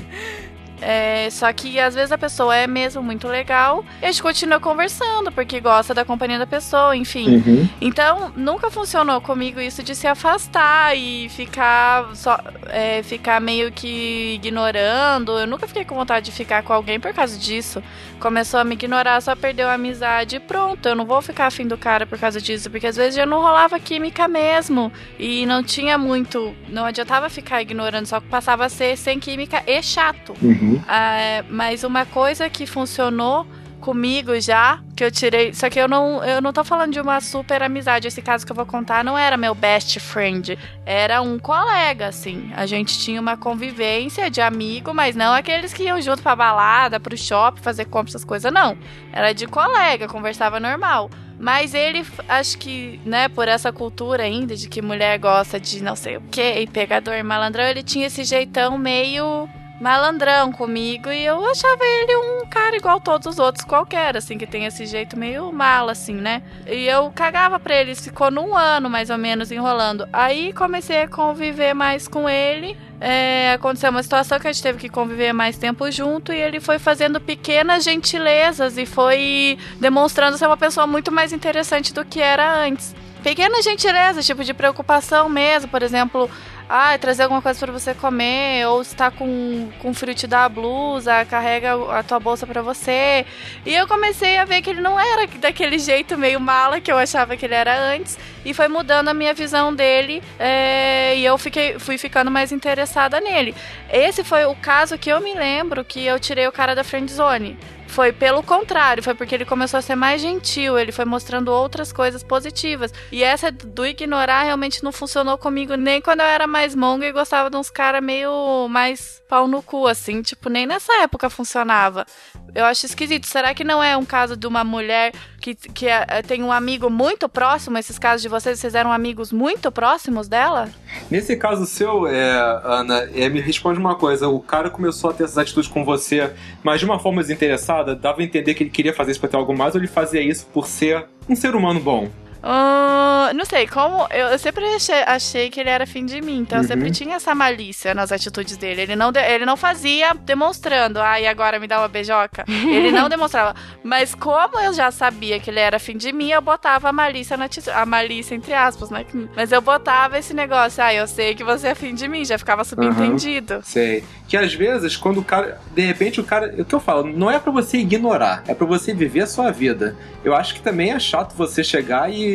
[0.81, 4.59] É, só que às vezes a pessoa é mesmo muito legal e a gente continua
[4.59, 7.35] conversando porque gosta da companhia da pessoa, enfim.
[7.35, 7.69] Uhum.
[7.81, 14.35] Então, nunca funcionou comigo isso de se afastar e ficar só é, ficar meio que
[14.35, 15.37] ignorando.
[15.37, 17.83] Eu nunca fiquei com vontade de ficar com alguém por causa disso.
[18.19, 20.87] Começou a me ignorar, só perdeu a amizade e pronto.
[20.87, 23.39] Eu não vou ficar afim do cara por causa disso, porque às vezes já não
[23.39, 26.53] rolava química mesmo e não tinha muito.
[26.67, 30.35] Não adiantava ficar ignorando, só que passava a ser sem química e chato.
[30.41, 30.68] Uhum.
[30.73, 30.83] Uhum.
[30.87, 33.45] Ah, mas uma coisa que funcionou
[33.79, 35.53] comigo já, que eu tirei.
[35.53, 38.07] Só que eu não, eu não tô falando de uma super amizade.
[38.07, 40.57] Esse caso que eu vou contar não era meu best friend.
[40.85, 42.51] Era um colega, assim.
[42.55, 46.99] A gente tinha uma convivência de amigo, mas não aqueles que iam junto pra balada,
[46.99, 48.77] pro shopping, fazer compras, essas coisas, não.
[49.11, 51.09] Era de colega, conversava normal.
[51.39, 55.95] Mas ele, acho que, né, por essa cultura ainda de que mulher gosta de não
[55.95, 59.47] sei o que, pegador, malandrão, ele tinha esse jeitão meio
[59.79, 64.45] malandrão comigo e eu achava ele um cara igual todos os outros qualquer, assim, que
[64.45, 66.41] tem esse jeito meio mal, assim, né?
[66.67, 70.07] E eu cagava pra ele, ficou num ano mais ou menos enrolando.
[70.11, 72.77] Aí comecei a conviver mais com ele.
[73.01, 76.59] É, aconteceu uma situação que a gente teve que conviver mais tempo junto e ele
[76.59, 82.19] foi fazendo pequenas gentilezas e foi demonstrando ser uma pessoa muito mais interessante do que
[82.19, 82.93] era antes.
[83.23, 86.29] Pequenas gentilezas, tipo de preocupação mesmo, por exemplo,
[86.69, 90.49] ah, trazer alguma coisa para você comer, ou está com, com frio te dá a
[90.49, 93.25] blusa, carrega a tua bolsa para você.
[93.65, 96.97] E eu comecei a ver que ele não era daquele jeito meio mala que eu
[96.97, 101.37] achava que ele era antes, e foi mudando a minha visão dele, é, e eu
[101.39, 103.55] fiquei, fui ficando mais interessada nele.
[103.91, 107.11] Esse foi o caso que eu me lembro que eu tirei o cara da friend
[107.11, 107.57] zone.
[107.89, 111.91] Foi pelo contrário, foi porque ele começou a ser mais gentil, ele foi mostrando outras
[111.91, 112.93] coisas positivas.
[113.11, 117.11] E essa do ignorar realmente não funcionou comigo nem quando eu era mais monga e
[117.11, 122.05] gostava de uns caras meio mais pau no cu, assim, tipo, nem nessa época funcionava.
[122.53, 123.25] Eu acho esquisito.
[123.25, 126.89] Será que não é um caso de uma mulher que, que é, tem um amigo
[126.89, 127.77] muito próximo?
[127.77, 130.69] Esses casos de vocês, vocês eram amigos muito próximos dela?
[131.09, 132.31] Nesse caso seu, é,
[132.63, 134.27] Ana, é, me responde uma coisa.
[134.27, 136.31] O cara começou a ter essas atitudes com você,
[136.63, 139.37] mas de uma forma desinteressada, dava a entender que ele queria fazer isso pra ter
[139.37, 142.09] algo mais, ou ele fazia isso por ser um ser humano bom?
[142.41, 144.07] Uh, não sei, como.
[144.11, 146.63] Eu, eu sempre achei, achei, que ele era fim de mim, então Uhum.
[146.63, 148.81] eu sempre tinha essa malícia nas atitudes dele.
[148.81, 152.45] Ele não, de- ele não fazia demonstrando, ai, agora me dá uma beijoca.
[152.47, 153.55] ele não demonstrava.
[153.83, 157.35] Mas como eu já sabia que ele era fim de mim, eu botava a malícia
[157.37, 157.69] na atitude.
[157.75, 159.05] A malícia, entre aspas, né?
[159.35, 162.37] Mas eu botava esse negócio, ai, eu sei que você é fim de mim, já
[162.37, 163.61] ficava subentendido.
[163.63, 164.03] Sei.
[164.27, 165.59] Que às vezes, quando o cara.
[165.73, 166.53] De repente, o cara.
[166.57, 169.51] O que eu falo, não é pra você ignorar, é pra você viver a sua
[169.51, 169.95] vida.
[170.23, 172.28] Eu acho que também é chato você chegar e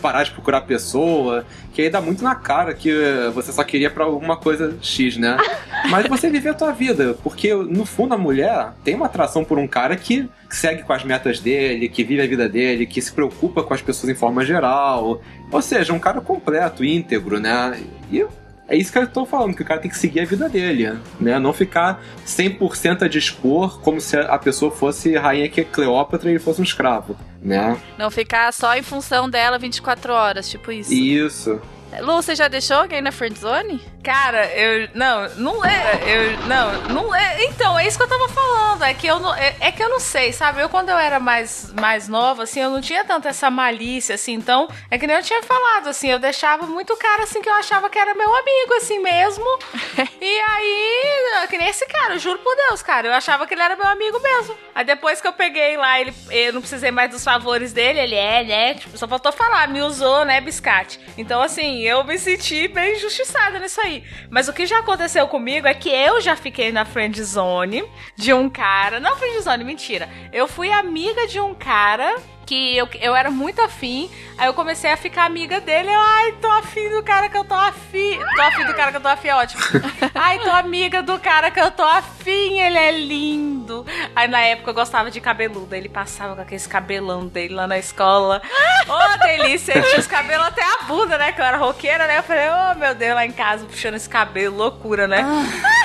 [0.00, 2.92] parar de procurar pessoa, que aí dá muito na cara que
[3.34, 5.36] você só queria pra alguma coisa X, né?
[5.90, 9.58] Mas você viver a tua vida, porque no fundo a mulher tem uma atração por
[9.58, 13.12] um cara que segue com as metas dele, que vive a vida dele, que se
[13.12, 15.20] preocupa com as pessoas em forma geral.
[15.50, 17.80] Ou seja, um cara completo, íntegro, né?
[18.10, 18.24] E
[18.68, 20.98] é isso que eu tô falando, que o cara tem que seguir a vida dele,
[21.20, 21.38] né?
[21.38, 26.32] Não ficar 100% a dispor como se a pessoa fosse rainha que é Cleópatra e
[26.32, 27.76] ele fosse um escravo, né?
[27.96, 30.92] Não ficar só em função dela 24 horas, tipo isso.
[30.92, 31.60] Isso.
[32.00, 33.80] Lu, você já deixou alguém na friendzone?
[34.06, 34.88] Cara, eu.
[34.94, 35.98] Não, não é.
[36.06, 36.38] Eu.
[36.46, 37.44] Não, não é.
[37.46, 38.84] Então, é isso que eu tava falando.
[38.84, 39.34] É que eu não.
[39.34, 40.60] É, é que eu não sei, sabe?
[40.60, 44.34] Eu, quando eu era mais, mais nova, assim, eu não tinha tanto essa malícia, assim.
[44.34, 47.54] Então, é que nem eu tinha falado, assim, eu deixava muito cara, assim, que eu
[47.54, 49.44] achava que era meu amigo, assim mesmo.
[50.20, 53.08] e aí, que nem esse cara, eu juro por Deus, cara.
[53.08, 54.56] Eu achava que ele era meu amigo mesmo.
[54.72, 58.14] Aí depois que eu peguei lá, ele, eu não precisei mais dos favores dele, ele
[58.14, 58.74] é, né?
[58.74, 61.00] Tipo, só faltou falar, me usou, né, biscate.
[61.18, 64.04] Então, assim, eu me senti bem injustiçada nisso aí.
[64.28, 67.84] Mas o que já aconteceu comigo é que eu já fiquei na friend zone
[68.16, 68.98] de um cara.
[69.00, 70.08] Não friend zone, mentira.
[70.32, 72.16] Eu fui amiga de um cara
[72.46, 74.08] que eu, eu era muito afim.
[74.38, 75.88] Aí eu comecei a ficar amiga dele.
[75.88, 78.18] Eu, ai, tô afim do cara que eu tô afim.
[78.36, 79.62] Tô afim do cara que eu tô afim, é ótimo.
[80.14, 83.84] Ai, tô amiga do cara que eu tô afim, ele é lindo.
[84.14, 85.74] Aí na época eu gostava de cabeludo.
[85.74, 88.40] Ele passava com aqueles cabelão dele lá na escola.
[88.88, 89.72] Ô, delícia!
[89.76, 91.32] Ele tinha os cabelos até a bunda, né?
[91.32, 92.18] Que eu era roqueira, né?
[92.18, 95.24] Eu falei, ô meu Deus, lá em casa puxando esse cabelo, loucura, né?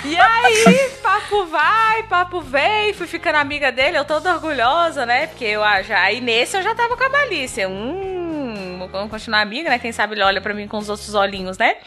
[0.04, 5.28] E aí, papo vai, papo vem, fui ficando amiga dele, eu toda orgulhosa, né?
[5.28, 6.02] Porque eu ah, já.
[6.02, 7.68] Aí nesse eu já tava com a malícia.
[7.68, 9.80] Hum, vamos continuar amiga, né?
[9.80, 11.78] Quem sabe ele olha pra mim com os outros olhinhos, né?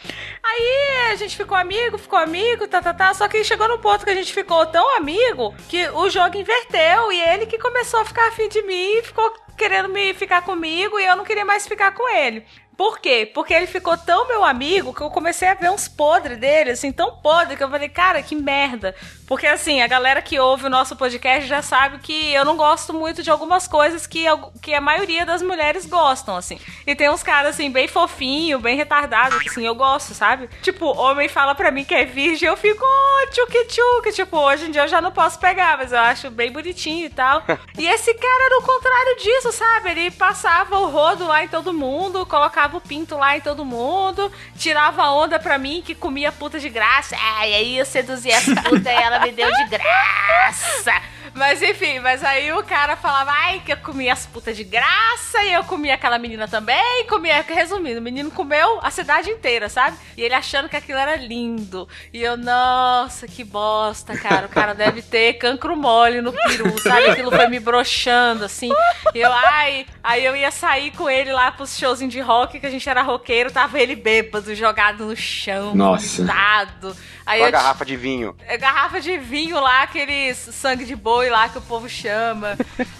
[0.43, 3.13] Aí a gente ficou amigo, ficou amigo, tá, tá, tá.
[3.13, 7.11] Só que chegou no ponto que a gente ficou tão amigo que o jogo inverteu
[7.11, 11.05] e ele que começou a ficar afim de mim, ficou querendo me ficar comigo e
[11.05, 12.45] eu não queria mais ficar com ele.
[12.77, 13.29] Por quê?
[13.33, 16.91] Porque ele ficou tão meu amigo que eu comecei a ver uns podres dele, assim,
[16.91, 18.93] tão podre que eu falei, cara, que merda.
[19.27, 22.93] Porque, assim, a galera que ouve o nosso podcast já sabe que eu não gosto
[22.93, 24.25] muito de algumas coisas que,
[24.61, 26.59] que a maioria das mulheres gostam, assim.
[26.85, 30.47] E tem uns caras, assim, bem fofinho, bem retardado, assim, eu gosto, sabe?
[30.61, 34.11] Tipo, homem fala pra mim que é virgem, eu fico, oh, tchuki tchuki.
[34.13, 37.09] Tipo, hoje em dia eu já não posso pegar, mas eu acho bem bonitinho e
[37.09, 37.43] tal.
[37.77, 39.89] E esse cara era o contrário disso, sabe?
[39.89, 44.31] Ele passava o rodo lá em todo mundo, colocava o pinto lá em todo mundo,
[44.57, 47.15] tirava onda pra mim que comia puta de graça.
[47.19, 50.91] Ai, aí eu seduzi as putas e ela me deu de graça.
[51.35, 55.43] Mas enfim, mas aí o cara falava, ai, que eu comia as putas de graça
[55.43, 59.97] e eu comia aquela menina também, comia, resumindo, o menino comeu a cidade inteira, sabe?
[60.15, 61.89] E ele achando que aquilo era lindo.
[62.13, 64.45] E eu, nossa, que bosta, cara.
[64.45, 67.09] O cara deve ter cancro mole no peru, sabe?
[67.09, 68.71] Aquilo foi me broxando, assim.
[69.13, 72.65] E eu, ai, aí eu ia sair com ele lá pros showzinhos de rock, que
[72.65, 76.23] a gente era roqueiro, tava ele bêbado, jogado no chão, Nossa.
[76.23, 76.95] Vomitado.
[77.25, 78.35] Aí a eu garrafa de vinho.
[78.47, 82.57] é garrafa de vinho lá, aquele sangue de boi lá que o povo chama.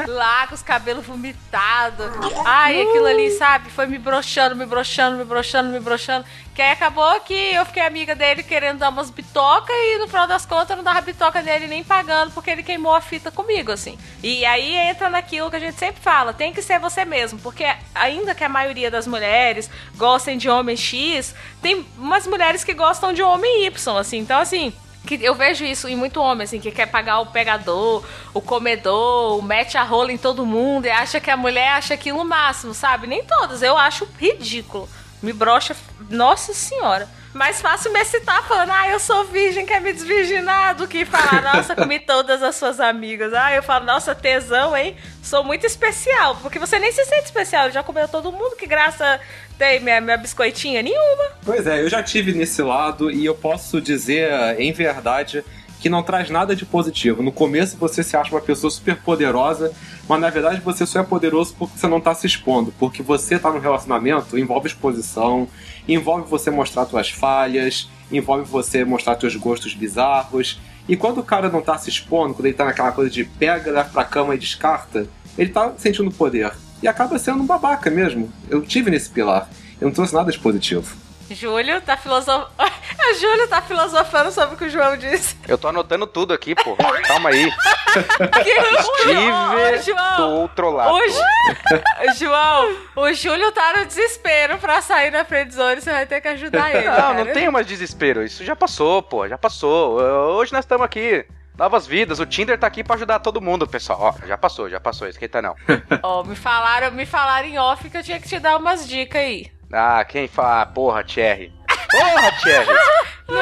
[0.07, 2.07] lá com os cabelos vomitados.
[2.45, 3.69] Ai, aquilo ali, sabe?
[3.69, 6.25] Foi me broxando, me broxando, me broxando, me broxando.
[6.53, 10.25] Que aí acabou que eu fiquei amiga dele querendo dar umas bitocas e no final
[10.25, 13.73] das contas eu não dava bitoca dele nem pagando porque ele queimou a fita comigo,
[13.73, 13.97] assim.
[14.23, 17.39] E aí entra naquilo que a gente sempre fala: tem que ser você mesmo.
[17.39, 22.73] Porque ainda que a maioria das mulheres gostem de homem X, tem umas mulheres que
[22.73, 24.19] gostam de homem Y, assim.
[24.19, 24.73] Então, assim.
[25.05, 28.03] Que eu vejo isso em muito homem, assim, que quer pagar o pegador,
[28.33, 32.21] o comedor, mete a rola em todo mundo e acha que a mulher acha aquilo
[32.21, 33.07] o máximo, sabe?
[33.07, 34.89] Nem todas, eu acho ridículo.
[35.21, 35.75] Me brocha,
[36.09, 37.07] nossa senhora.
[37.35, 41.41] Mais fácil me excitar falando, ah, eu sou virgem, quer me desvirginar, do que falar,
[41.53, 43.33] nossa, comi todas as suas amigas.
[43.33, 44.95] Ah, eu falo, nossa, tesão, hein?
[45.21, 49.19] Sou muito especial, porque você nem se sente especial, já comeu todo mundo, que graça
[49.57, 50.81] tem minha, minha biscoitinha?
[50.81, 51.25] Nenhuma.
[51.43, 55.43] Pois é, eu já tive nesse lado e eu posso dizer em verdade
[55.79, 57.21] que não traz nada de positivo.
[57.21, 59.71] No começo você se acha uma pessoa super poderosa,
[60.07, 62.73] mas na verdade você só é poderoso porque você não tá se expondo.
[62.79, 65.47] Porque você tá no relacionamento envolve exposição,
[65.87, 70.59] envolve você mostrar suas falhas, envolve você mostrar seus gostos bizarros.
[70.87, 73.71] E quando o cara não tá se expondo, quando ele tá naquela coisa de pega,
[73.71, 75.07] leva pra cama e descarta,
[75.37, 76.51] ele tá sentindo poder.
[76.81, 78.31] E acaba sendo um babaca mesmo.
[78.49, 79.49] Eu tive nesse pilar.
[79.81, 81.04] Eu não trouxe nada de positivo.
[81.29, 82.49] Júlio tá filosofando.
[83.19, 85.37] Júlio tá filosofando sobre o que o João disse.
[85.47, 86.75] Eu tô anotando tudo aqui, pô.
[87.07, 87.45] Calma aí.
[87.95, 90.93] Estive Ô, João, do outro lado.
[90.93, 92.19] O Ju...
[92.19, 96.75] João, o Júlio tá no desespero pra sair na friendzone, você vai ter que ajudar
[96.75, 96.87] ele.
[96.87, 97.23] Não, cara.
[97.23, 98.23] não tem mais desespero.
[98.23, 99.27] Isso já passou, pô.
[99.27, 99.99] Já passou.
[100.01, 101.25] Hoje nós estamos aqui.
[101.57, 103.97] Novas vidas, o Tinder tá aqui pra ajudar todo mundo, pessoal.
[104.01, 105.55] Ó, já passou, já passou, esquenta não.
[106.03, 109.21] Ó, me falaram, me falaram em off que eu tinha que te dar umas dicas
[109.21, 109.54] aí.
[109.77, 110.61] Ah, quem fala?
[110.61, 111.51] Ah, porra, Thierry.
[111.91, 112.65] Porra, Thierry.
[113.27, 113.41] Não,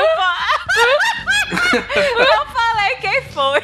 [2.26, 3.62] não falei quem foi.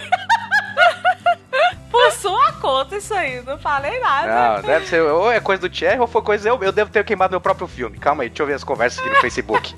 [1.90, 4.58] Por sua conta isso aí, não falei nada.
[4.58, 7.04] Não, deve ser ou é coisa do Thierry ou foi coisa eu, eu devo ter
[7.04, 7.98] queimado meu próprio filme.
[7.98, 9.76] Calma aí, deixa eu ver as conversas aqui no Facebook.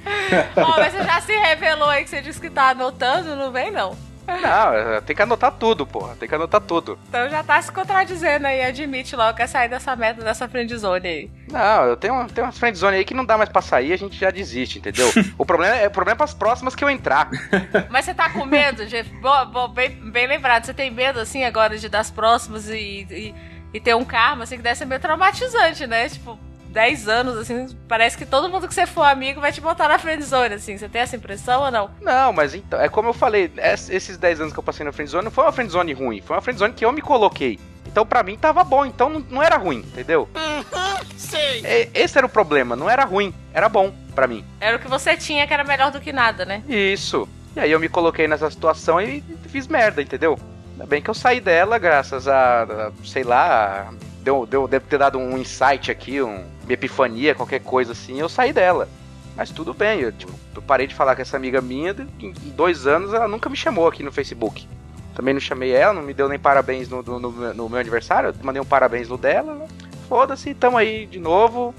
[0.58, 3.72] Ó, mas você já se revelou aí que você disse que tá anotando, não vem
[3.72, 3.96] não.
[4.28, 6.16] Não, tem que anotar tudo, porra.
[6.16, 6.98] Tem que anotar tudo.
[7.10, 11.08] Então já tá se contradizendo aí, admite logo que é sair dessa meta, dessa friendzone
[11.08, 11.32] aí.
[11.52, 14.18] Não, eu tenho, tenho umas friendzone aí que não dá mais pra sair, a gente
[14.18, 15.10] já desiste, entendeu?
[15.38, 17.30] o problema é o problema é pras próximas que eu entrar.
[17.90, 19.10] Mas você tá com medo, Jeff?
[19.20, 23.36] Bom, bom, bem, bem lembrado, você tem medo, assim, agora de das próximas e, e,
[23.74, 26.08] e ter um karma, assim, que deve ser meio traumatizante, né?
[26.10, 26.40] Tipo,
[26.72, 30.00] 10 anos, assim, parece que todo mundo que você for amigo vai te botar na
[30.00, 30.78] friendzone, assim.
[30.78, 31.92] Você tem essa impressão ou não?
[32.02, 33.52] Não, mas então, é como eu falei,
[33.90, 36.42] esses 10 anos que eu passei na friendzone não foi uma friendzone ruim, foi uma
[36.42, 37.60] friendzone que eu me coloquei.
[37.86, 40.30] Então pra mim tava bom, então não, não era ruim, entendeu?
[40.34, 41.62] Uhum, sei.
[41.62, 44.46] E, esse era o problema, não era ruim, era bom pra mim.
[44.62, 46.64] Era o que você tinha que era melhor do que nada, né?
[46.70, 47.28] Isso.
[47.54, 50.40] E aí eu me coloquei nessa situação e fiz merda, entendeu?
[50.72, 53.92] Ainda bem que eu saí dela graças a, a sei lá,
[54.22, 58.54] deu, deu, deve ter dado um insight aqui, um, epifania, qualquer coisa assim, eu saí
[58.54, 58.88] dela.
[59.36, 62.86] Mas tudo bem, eu, tipo, eu parei de falar com essa amiga minha, em dois
[62.86, 64.68] anos ela nunca me chamou aqui no Facebook.
[65.16, 68.30] Também não chamei ela, não me deu nem parabéns no, no, no, no meu aniversário,
[68.30, 69.56] eu mandei um parabéns no dela.
[69.56, 69.68] Né?
[70.08, 71.74] Foda-se, tamo aí de novo,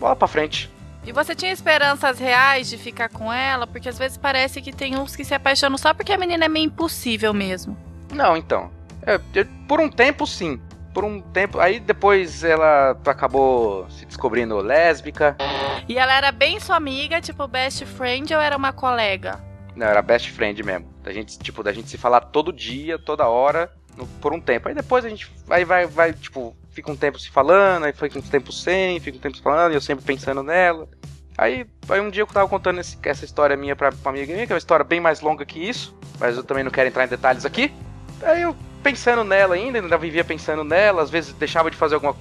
[0.00, 0.70] bola pra frente.
[1.06, 3.66] E você tinha esperanças reais de ficar com ela?
[3.66, 6.48] Porque às vezes parece que tem uns que se apaixonam só porque a menina é
[6.48, 7.76] meio impossível mesmo.
[8.10, 8.70] Não, então.
[9.02, 9.18] É,
[9.68, 10.58] por um tempo, sim
[10.94, 11.58] por um tempo.
[11.58, 15.36] Aí depois ela acabou se descobrindo lésbica.
[15.88, 19.42] E ela era bem sua amiga, tipo best friend ou era uma colega?
[19.74, 20.88] Não, era best friend mesmo.
[21.02, 24.68] Da gente, tipo, da gente se falar todo dia, toda hora, no, por um tempo.
[24.68, 28.18] Aí depois a gente vai, vai, vai, tipo, fica um tempo se falando, aí fica
[28.18, 30.88] um tempo sem, fica um tempo se falando, e eu sempre pensando nela.
[31.36, 34.46] Aí, aí um dia eu tava contando esse, essa história minha pra, pra amiga minha,
[34.46, 37.04] que é uma história bem mais longa que isso, mas eu também não quero entrar
[37.04, 37.72] em detalhes aqui.
[38.22, 38.54] Aí eu
[38.84, 42.14] pensando nela ainda, ainda vivia pensando nela, às vezes deixava de fazer alguma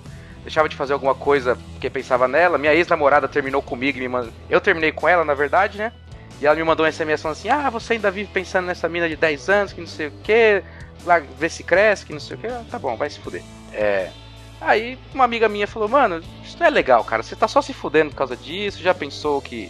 [0.44, 2.58] deixava de fazer alguma coisa porque pensava nela.
[2.58, 4.30] Minha ex-namorada terminou comigo, me mand...
[4.50, 5.92] eu terminei com ela, na verdade, né?
[6.42, 9.08] E ela me mandou um SMS falando assim: "Ah, você ainda vive pensando nessa mina
[9.08, 10.64] de 10 anos, que não sei o quê,
[11.06, 12.48] lá ver se cresce, que não sei o quê".
[12.48, 13.44] Ah, tá bom, vai se fuder.
[13.74, 14.10] É.
[14.60, 17.24] Aí uma amiga minha falou: "Mano, isso não é legal, cara.
[17.24, 18.82] Você tá só se fudendo por causa disso.
[18.82, 19.70] Já pensou que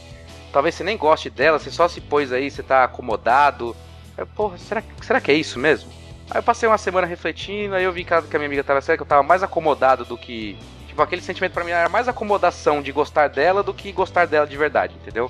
[0.52, 3.76] talvez você nem goste dela, você só se pôs aí, você tá acomodado".
[4.16, 6.03] Eu, Porra, será, será que é isso mesmo?
[6.34, 8.98] Aí eu passei uma semana refletindo, aí eu vi que a minha amiga tava certa,
[8.98, 10.58] que eu tava mais acomodado do que.
[10.88, 14.48] Tipo, aquele sentimento para mim era mais acomodação de gostar dela do que gostar dela
[14.48, 15.30] de verdade, entendeu?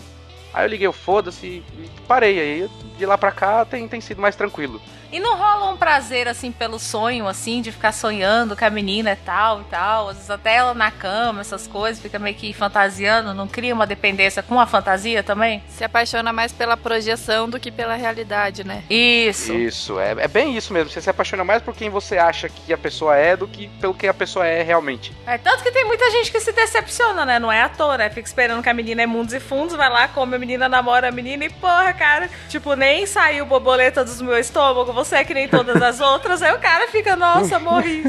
[0.53, 2.39] Aí eu liguei o foda-se e parei.
[2.39, 4.81] Aí de lá pra cá tem, tem sido mais tranquilo.
[5.13, 9.11] E não rola um prazer, assim, pelo sonho, assim, de ficar sonhando com a menina
[9.11, 10.09] e tal e tal?
[10.09, 13.85] Às vezes até ela na cama, essas coisas, fica meio que fantasiando, não cria uma
[13.85, 15.61] dependência com a fantasia também?
[15.69, 18.83] Se apaixona mais pela projeção do que pela realidade, né?
[18.89, 19.53] Isso.
[19.53, 20.89] Isso, é, é bem isso mesmo.
[20.89, 23.93] Você se apaixona mais por quem você acha que a pessoa é do que pelo
[23.93, 25.13] que a pessoa é realmente.
[25.27, 27.37] É, tanto que tem muita gente que se decepciona, né?
[27.37, 28.09] Não é ator, né?
[28.09, 31.09] Fica esperando que a menina é mundos e fundos, vai lá, come a menina, namora
[31.09, 35.33] a menina e porra, cara, tipo, nem saiu borboleta do meu estômago, você é que
[35.33, 36.41] nem todas as outras.
[36.41, 38.03] Aí o cara fica, nossa, morri.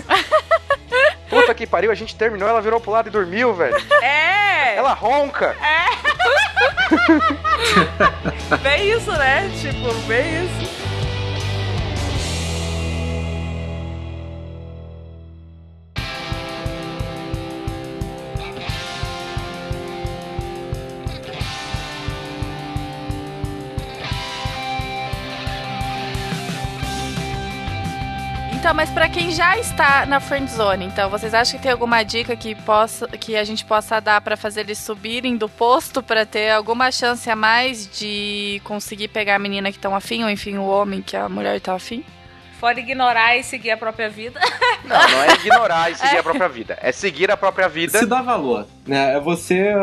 [1.28, 3.76] Puta que pariu, a gente terminou, ela virou pro lado e dormiu, velho.
[4.02, 4.76] É!
[4.76, 5.56] Ela ronca!
[5.60, 5.84] É!
[8.62, 9.50] bem isso, né?
[9.60, 10.83] Tipo, bem isso.
[28.64, 32.02] Então, mas pra quem já está na friend zone, então, vocês acham que tem alguma
[32.02, 36.24] dica que possa que a gente possa dar pra fazer eles subirem do posto pra
[36.24, 40.56] ter alguma chance a mais de conseguir pegar a menina que estão afim ou enfim
[40.56, 42.02] o homem que a mulher tá afim?
[42.58, 44.40] Fora ignorar e seguir a própria vida.
[44.82, 46.78] Não, não é ignorar e seguir a própria vida.
[46.80, 47.98] É seguir a própria vida.
[47.98, 49.14] Se dá valor, né?
[49.14, 49.74] É você.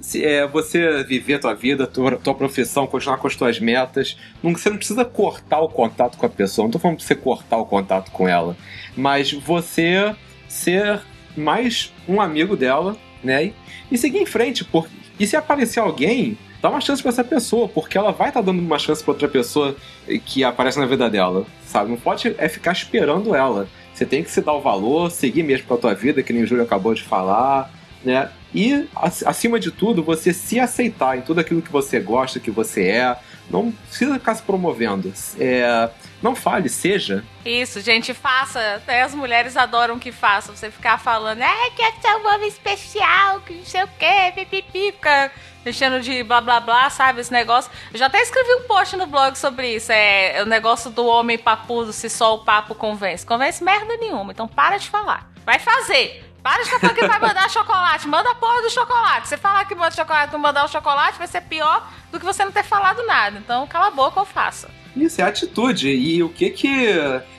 [0.00, 4.16] Se- É você viver a tua vida, tua, tua profissão, continuar com as tuas metas.
[4.42, 6.64] Não, você não precisa cortar o contato com a pessoa.
[6.66, 8.56] Não tô falando pra você cortar o contato com ela.
[8.96, 10.14] Mas você
[10.48, 11.00] ser
[11.36, 13.52] mais um amigo dela, né?
[13.90, 14.64] E, seguir em frente.
[14.64, 14.86] Por,
[15.18, 18.58] e se aparecer alguém, dá uma chance pra essa pessoa, porque ela vai estar dando
[18.60, 19.76] uma chance pra outra pessoa
[20.24, 21.90] que aparece na vida dela, sabe?
[21.90, 23.68] Não pode é ficar esperando ela.
[23.94, 26.46] Você tem que se dar o valor, seguir mesmo pra tua vida, que nem o
[26.46, 27.70] Júlio acabou de falar,
[28.04, 28.30] né?
[28.54, 32.50] E, ac- acima de tudo, você se aceitar em tudo aquilo que você gosta, que
[32.50, 33.16] você é.
[33.48, 35.12] Não precisa ficar se promovendo.
[35.38, 35.90] É,
[36.22, 37.24] não fale, seja.
[37.44, 38.76] Isso, gente, faça.
[38.76, 40.54] Até as mulheres adoram que faça.
[40.54, 44.32] Você ficar falando, é que eu sou um homem especial, que não sei o quê,
[44.36, 45.32] pipipi, fica
[45.64, 47.20] mexendo de blá blá blá, sabe?
[47.22, 47.70] Esse negócio.
[47.92, 49.90] Eu já até escrevi um post no blog sobre isso.
[49.90, 53.26] É, é o negócio do homem papudo, se só o papo convence.
[53.26, 55.28] Convence merda nenhuma, então para de falar.
[55.44, 56.24] Vai fazer.
[56.42, 58.08] Para de falando que vai mandar chocolate.
[58.08, 59.28] Manda a porra do chocolate.
[59.28, 62.44] Você falar que manda chocolate não mandar o chocolate, vai ser pior do que você
[62.44, 63.38] não ter falado nada.
[63.38, 64.68] Então, cala a boca ou faça.
[64.96, 65.88] Isso é atitude.
[65.90, 66.88] E o que que.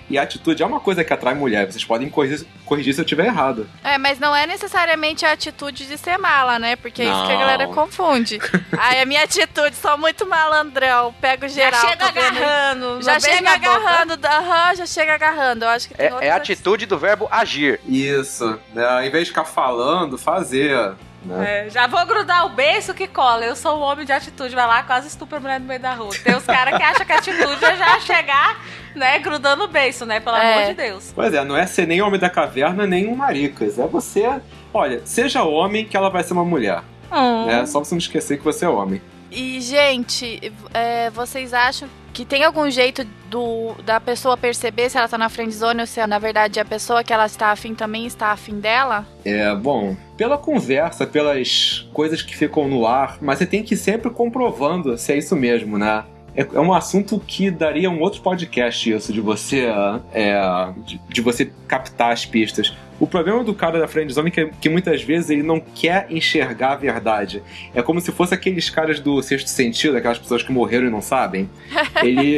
[0.09, 1.71] E a atitude é uma coisa que atrai mulher.
[1.71, 3.65] Vocês podem corrigir, corrigir se eu estiver errado.
[3.81, 6.75] É, mas não é necessariamente a atitude de ser mala, né?
[6.75, 7.39] Porque é isso que a Não.
[7.39, 8.37] galera confunde.
[8.77, 11.79] Ai, a minha atitude, sou muito malandrão, pego geral.
[11.81, 13.01] já chega agarrando.
[13.01, 15.63] Já chega agarrando, aham, já chega agarrando.
[15.63, 17.79] Eu acho que tem É, é a atitude do verbo agir.
[17.87, 18.59] Isso.
[18.73, 18.85] Né?
[18.85, 20.91] Ao invés de ficar falando, fazer.
[21.23, 21.67] Né?
[21.67, 23.45] É, já vou grudar o beiço que cola.
[23.45, 24.55] Eu sou um homem de atitude.
[24.55, 26.11] Vai lá, quase estupra a mulher no meio da rua.
[26.23, 28.59] Tem os caras que acham que a atitude é já chegar,
[28.95, 30.19] né, grudando o beiço, né?
[30.19, 30.53] Pelo É.
[30.53, 31.11] amor de Deus.
[31.13, 33.77] Pois é, não é ser nem homem da caverna, nem um maricas.
[33.77, 34.41] É você.
[34.73, 36.81] Olha, seja homem que ela vai ser uma mulher.
[37.11, 37.45] Hum.
[37.45, 37.65] Né?
[37.65, 39.01] Só você não esquecer que você é homem.
[39.29, 45.07] E, gente, é, vocês acham que tem algum jeito do, da pessoa perceber se ela
[45.07, 48.05] tá na friend zone ou se na verdade a pessoa que ela está afim também
[48.05, 49.05] está afim dela?
[49.23, 53.77] É, bom, pela conversa, pelas coisas que ficam no ar, mas você tem que ir
[53.77, 56.03] sempre comprovando se é isso mesmo, né?
[56.35, 59.67] É, é um assunto que daria um outro podcast isso, de você
[60.13, 60.39] é,
[60.85, 62.73] de, de você captar as pistas.
[63.01, 66.73] O problema do cara da friendzone é que, que muitas vezes ele não quer enxergar
[66.73, 67.41] a verdade.
[67.73, 71.01] É como se fosse aqueles caras do sexto sentido, aquelas pessoas que morreram e não
[71.01, 71.49] sabem.
[72.03, 72.37] Ele,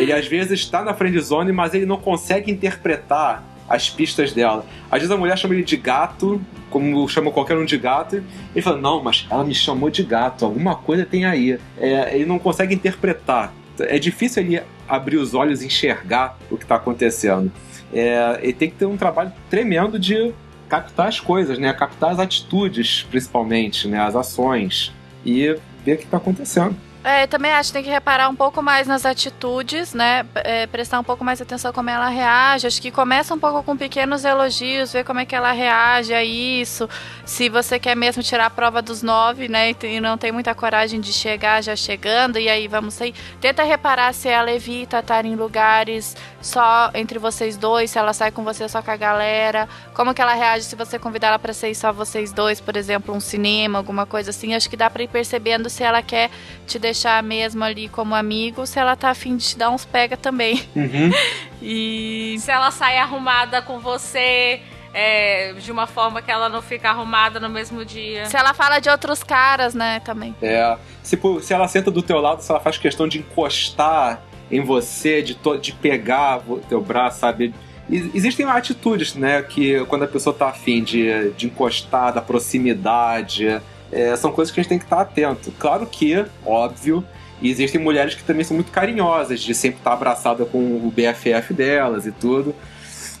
[0.00, 4.64] ele às vezes está na friendzone, mas ele não consegue interpretar as pistas dela.
[4.90, 6.40] Às vezes a mulher chama ele de gato,
[6.70, 8.22] como chama qualquer um de gato, e
[8.54, 11.58] ele fala, não, mas ela me chamou de gato, alguma coisa tem aí.
[11.78, 13.52] É, ele não consegue interpretar.
[13.78, 17.50] É difícil ele abrir os olhos e enxergar o que está acontecendo.
[17.92, 20.32] É, ele tem que ter um trabalho tremendo de
[20.68, 21.72] captar as coisas, né?
[21.72, 24.00] Captar as atitudes, principalmente, né?
[24.00, 24.92] As ações.
[25.24, 26.74] E ver o que está acontecendo.
[27.04, 30.24] É, também acho que tem que reparar um pouco mais nas atitudes, né?
[30.36, 32.64] É, prestar um pouco mais atenção como ela reage.
[32.64, 36.22] Acho que começa um pouco com pequenos elogios, ver como é que ela reage a
[36.22, 36.88] isso.
[37.26, 39.74] Se você quer mesmo tirar a prova dos nove, né?
[39.82, 43.14] E não tem muita coragem de chegar já chegando, e aí vamos sair.
[43.40, 48.30] Tenta reparar se ela evita estar em lugares só entre vocês dois, se ela sai
[48.30, 49.68] com você só com a galera.
[49.92, 53.12] Como que ela reage se você convidar ela pra sair só vocês dois, por exemplo,
[53.12, 54.54] um cinema, alguma coisa assim.
[54.54, 56.30] Acho que dá pra ir percebendo se ela quer
[56.64, 56.91] te deixar
[57.22, 60.62] mesmo ali como amigo, se ela tá afim de te dar uns pega também.
[60.76, 61.10] Uhum.
[61.64, 62.36] E.
[62.40, 64.60] Se ela sai arrumada com você,
[64.92, 68.26] é, de uma forma que ela não fica arrumada no mesmo dia.
[68.26, 70.34] Se ela fala de outros caras, né, também.
[70.42, 74.20] É, se, se ela senta do teu lado, se ela faz questão de encostar
[74.50, 77.54] em você, de, to- de pegar o teu braço, sabe?
[77.88, 83.60] Existem atitudes, né, que quando a pessoa tá afim de, de encostar, da proximidade,
[83.92, 85.52] é, são coisas que a gente tem que estar atento.
[85.58, 87.04] Claro que, óbvio,
[87.42, 92.06] existem mulheres que também são muito carinhosas, de sempre estar abraçada com o BFF delas
[92.06, 92.54] e tudo,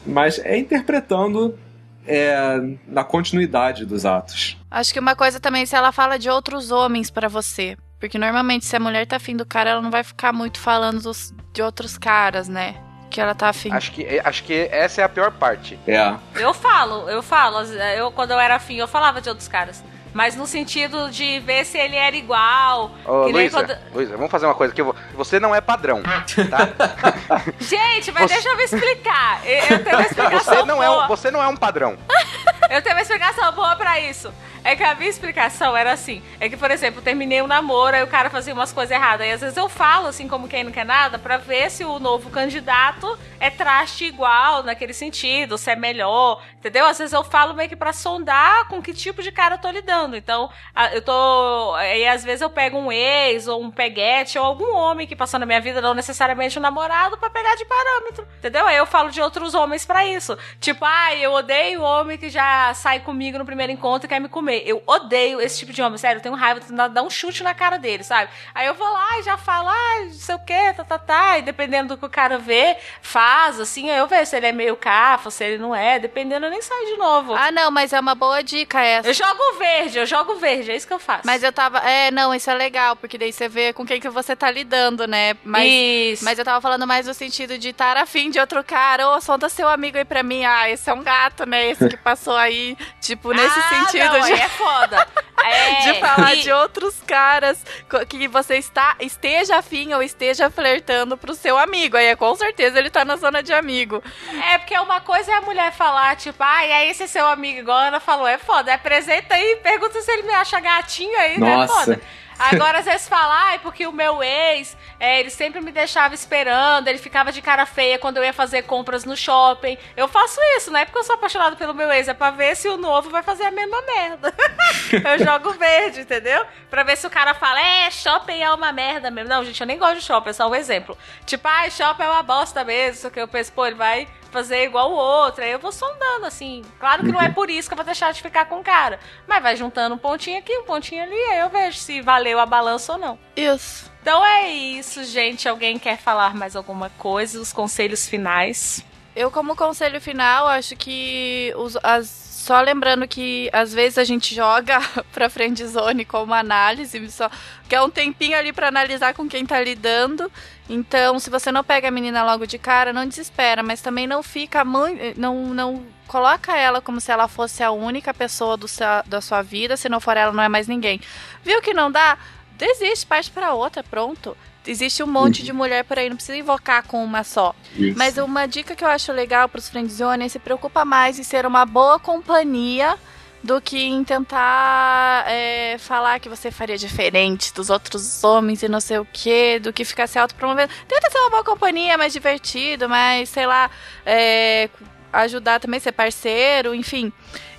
[0.06, 1.58] mas é interpretando
[2.06, 2.58] é,
[2.88, 4.56] na continuidade dos atos.
[4.70, 7.76] Acho que uma coisa também, se ela fala de outros homens pra você.
[8.00, 11.00] Porque normalmente, se a mulher tá afim do cara, ela não vai ficar muito falando
[11.00, 12.74] dos- de outros caras, né?
[13.08, 13.70] Que ela tá afim.
[13.72, 15.78] Acho que, acho que essa é a pior parte.
[15.86, 16.12] É.
[16.34, 17.60] Eu falo, eu falo.
[17.62, 19.84] Eu, quando eu era afim, eu falava de outros caras.
[20.14, 22.90] Mas no sentido de ver se ele era igual.
[23.06, 24.82] Ô, que Luísa, quando- Luísa, vamos fazer uma coisa aqui.
[25.14, 26.24] Você não é padrão, tá?
[27.58, 29.40] Gente, mas Você- deixa eu me explicar.
[29.46, 31.04] Eu tenho uma explicação Você não, é boa.
[31.04, 31.96] um, você não é um padrão.
[32.70, 34.32] Eu tenho uma explicação boa pra isso.
[34.64, 38.02] É que a minha explicação era assim: é que, por exemplo, terminei um namoro, aí
[38.02, 39.26] o cara fazia umas coisas erradas.
[39.26, 41.98] E às vezes eu falo, assim, como quem não quer nada, pra ver se o
[41.98, 46.86] novo candidato é traste igual naquele sentido, se é melhor, entendeu?
[46.86, 49.68] Às vezes eu falo meio que pra sondar com que tipo de cara eu tô
[49.68, 50.16] lidando.
[50.16, 50.48] Então,
[50.92, 51.76] eu tô.
[51.78, 55.40] E às vezes eu pego um ex, ou um peguete, ou algum homem que passou
[55.40, 58.66] na minha vida, não necessariamente um namorado, pra pegar de parâmetro, entendeu?
[58.66, 60.38] Aí eu falo de outros homens para isso.
[60.60, 64.08] Tipo, ai, ah, eu odeio o homem que já sai comigo no primeiro encontro e
[64.08, 64.51] quer me comer.
[64.58, 67.54] Eu odeio esse tipo de homem, sério, eu tenho raiva de dar um chute na
[67.54, 68.30] cara dele, sabe?
[68.54, 71.38] Aí eu vou lá e já falo, ah, não sei o que, tá, tá, tá.
[71.38, 74.52] E dependendo do que o cara vê, faz, assim, aí eu vejo se ele é
[74.52, 77.34] meio cafa, se ele não é, dependendo, eu nem saio de novo.
[77.34, 79.08] Ah, não, mas é uma boa dica essa.
[79.08, 81.22] Eu jogo verde, eu jogo verde, é isso que eu faço.
[81.24, 81.78] Mas eu tava.
[81.78, 85.06] É, não, isso é legal, porque daí você vê com quem que você tá lidando,
[85.06, 85.36] né?
[85.44, 86.24] Mas, isso.
[86.24, 89.20] Mas eu tava falando mais no sentido de estar afim de outro cara, ô, oh,
[89.20, 90.44] solta seu amigo aí pra mim.
[90.44, 91.70] Ah, esse é um gato, né?
[91.70, 94.41] Esse que passou aí, tipo, nesse ah, sentido não, de.
[94.42, 95.08] É foda.
[95.44, 96.40] É, de falar e...
[96.40, 97.64] de outros caras
[98.08, 101.96] que você está, esteja afim ou esteja flertando pro seu amigo.
[101.96, 104.02] Aí com certeza ele tá na zona de amigo.
[104.50, 107.26] É, porque uma coisa é a mulher falar, tipo, ah, e aí esse é seu
[107.26, 108.72] amigo, igual a Ana falou, é foda.
[108.72, 111.50] Apresenta aí, pergunta se ele me acha gatinho aí, Nossa.
[111.50, 111.64] né?
[111.64, 112.00] É foda.
[112.38, 116.88] Agora, às vezes, falar, ah, porque o meu ex, é, ele sempre me deixava esperando,
[116.88, 119.76] ele ficava de cara feia quando eu ia fazer compras no shopping.
[119.96, 122.56] Eu faço isso, não é porque eu sou apaixonado pelo meu ex, é pra ver
[122.56, 124.34] se o novo vai fazer a mesma merda.
[124.92, 126.44] eu jogo verde, entendeu?
[126.70, 129.28] Pra ver se o cara fala, é, shopping é uma merda mesmo.
[129.28, 130.96] Não, gente, eu nem gosto de shopping, é só um exemplo.
[131.24, 134.64] Tipo, ah, shopping é uma bosta mesmo, só que eu penso, pô, ele vai fazer
[134.64, 135.44] igual o outro.
[135.44, 136.64] Aí eu vou sondando, assim.
[136.80, 137.34] Claro que não é uhum.
[137.34, 138.98] por isso que eu vou deixar de ficar com o cara.
[139.28, 142.46] Mas vai juntando um pontinho aqui, um pontinho ali, aí eu vejo se valeu a
[142.46, 143.18] balança ou não.
[143.36, 143.92] Isso.
[144.00, 145.48] Então é isso, gente.
[145.48, 147.40] Alguém quer falar mais alguma coisa?
[147.40, 148.84] Os conselhos finais?
[149.14, 154.34] Eu, como conselho final, acho que os, as só lembrando que às vezes a gente
[154.34, 154.80] joga
[155.14, 157.30] pra friendzone como análise, só
[157.68, 160.30] quer um tempinho ali para analisar com quem tá lidando.
[160.68, 164.24] Então, se você não pega a menina logo de cara, não desespera, mas também não
[164.24, 165.20] fica muito.
[165.20, 169.40] Não, não coloca ela como se ela fosse a única pessoa do seu, da sua
[169.40, 169.76] vida.
[169.76, 171.00] Se não for ela, não é mais ninguém.
[171.44, 172.18] Viu que não dá?
[172.58, 174.36] Desiste, parte para outra, pronto.
[174.66, 175.44] Existe um monte uhum.
[175.46, 177.54] de mulher por aí, não precisa invocar com uma só.
[177.76, 177.98] Isso.
[177.98, 181.22] Mas uma dica que eu acho legal para os friendzone é se preocupa mais em
[181.22, 182.96] ser uma boa companhia
[183.42, 188.80] do que em tentar é, falar que você faria diferente dos outros homens e não
[188.80, 190.72] sei o que, do que ficar se autopromovendo.
[190.86, 193.68] Tenta ser uma boa companhia, mais divertido, mais, sei lá,
[194.06, 194.70] é,
[195.12, 197.12] ajudar também, ser parceiro, enfim.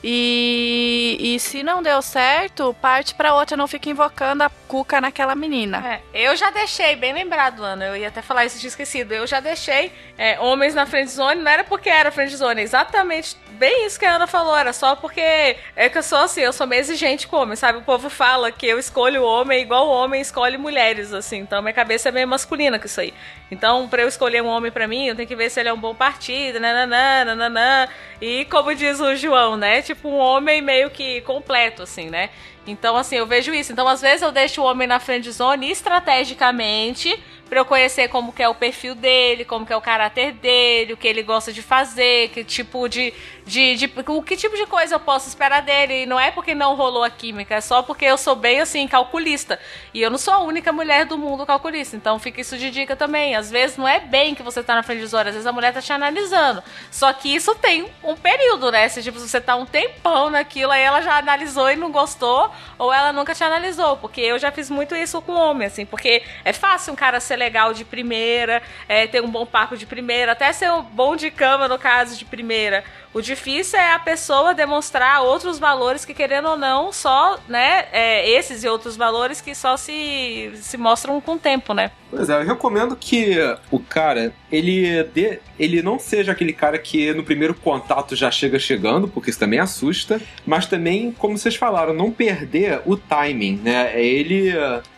[0.04, 5.34] E, e se não deu certo, parte pra outra, não fica invocando a cuca naquela
[5.34, 6.02] menina.
[6.14, 9.14] É, eu já deixei, bem lembrado, Ana, eu ia até falar isso, tinha esquecido.
[9.14, 13.98] Eu já deixei é, homens na friendzone, não era porque era friendzone, exatamente bem isso
[13.98, 16.82] que a Ana falou, era só porque é que eu sou assim, eu sou meio
[16.82, 17.78] exigente com homem, sabe?
[17.78, 21.38] O povo fala que eu escolho homem igual o homem escolhe mulheres, assim.
[21.38, 23.14] Então minha cabeça é meio masculina com isso aí.
[23.52, 25.74] Então, pra eu escolher um homem pra mim, eu tenho que ver se ele é
[25.74, 27.88] um bom partido, nananã, nananã.
[28.20, 29.82] E como diz o João, né?
[29.84, 32.30] Tipo, um homem meio que completo, assim, né?
[32.66, 33.72] Então, assim, eu vejo isso.
[33.72, 37.22] Então, às vezes eu deixo o homem na friend zone estrategicamente
[37.54, 40.94] para eu conhecer como que é o perfil dele, como que é o caráter dele,
[40.94, 43.14] o que ele gosta de fazer, que tipo de,
[43.46, 46.02] de, de, o que tipo de coisa eu posso esperar dele.
[46.02, 48.88] E não é porque não rolou a química, é só porque eu sou bem assim
[48.88, 49.60] calculista.
[49.94, 52.96] E eu não sou a única mulher do mundo calculista, então fica isso de dica
[52.96, 53.36] também.
[53.36, 55.52] Às vezes não é bem que você tá na frente dos olhos, às vezes a
[55.52, 56.64] mulher tá te analisando.
[56.90, 58.90] Só que isso tem um período, né?
[58.90, 62.50] Se tipo, você tá um tempão naquilo, aí ela já analisou e não gostou,
[62.80, 66.24] ou ela nunca te analisou, porque eu já fiz muito isso com homem, assim, porque
[66.44, 70.32] é fácil um cara ser legal de primeira, é, ter um bom papo de primeira,
[70.32, 72.84] até ser um bom de cama, no caso, de primeira.
[73.14, 78.28] O difícil é a pessoa demonstrar outros valores que, querendo ou não, só, né, é,
[78.28, 81.92] esses e outros valores que só se, se mostram com o tempo, né?
[82.10, 83.38] Pois é, eu recomendo que
[83.70, 88.58] o cara, ele, dê, ele não seja aquele cara que no primeiro contato já chega
[88.58, 93.92] chegando, porque isso também assusta, mas também, como vocês falaram, não perder o timing, né?
[93.94, 94.54] É ele,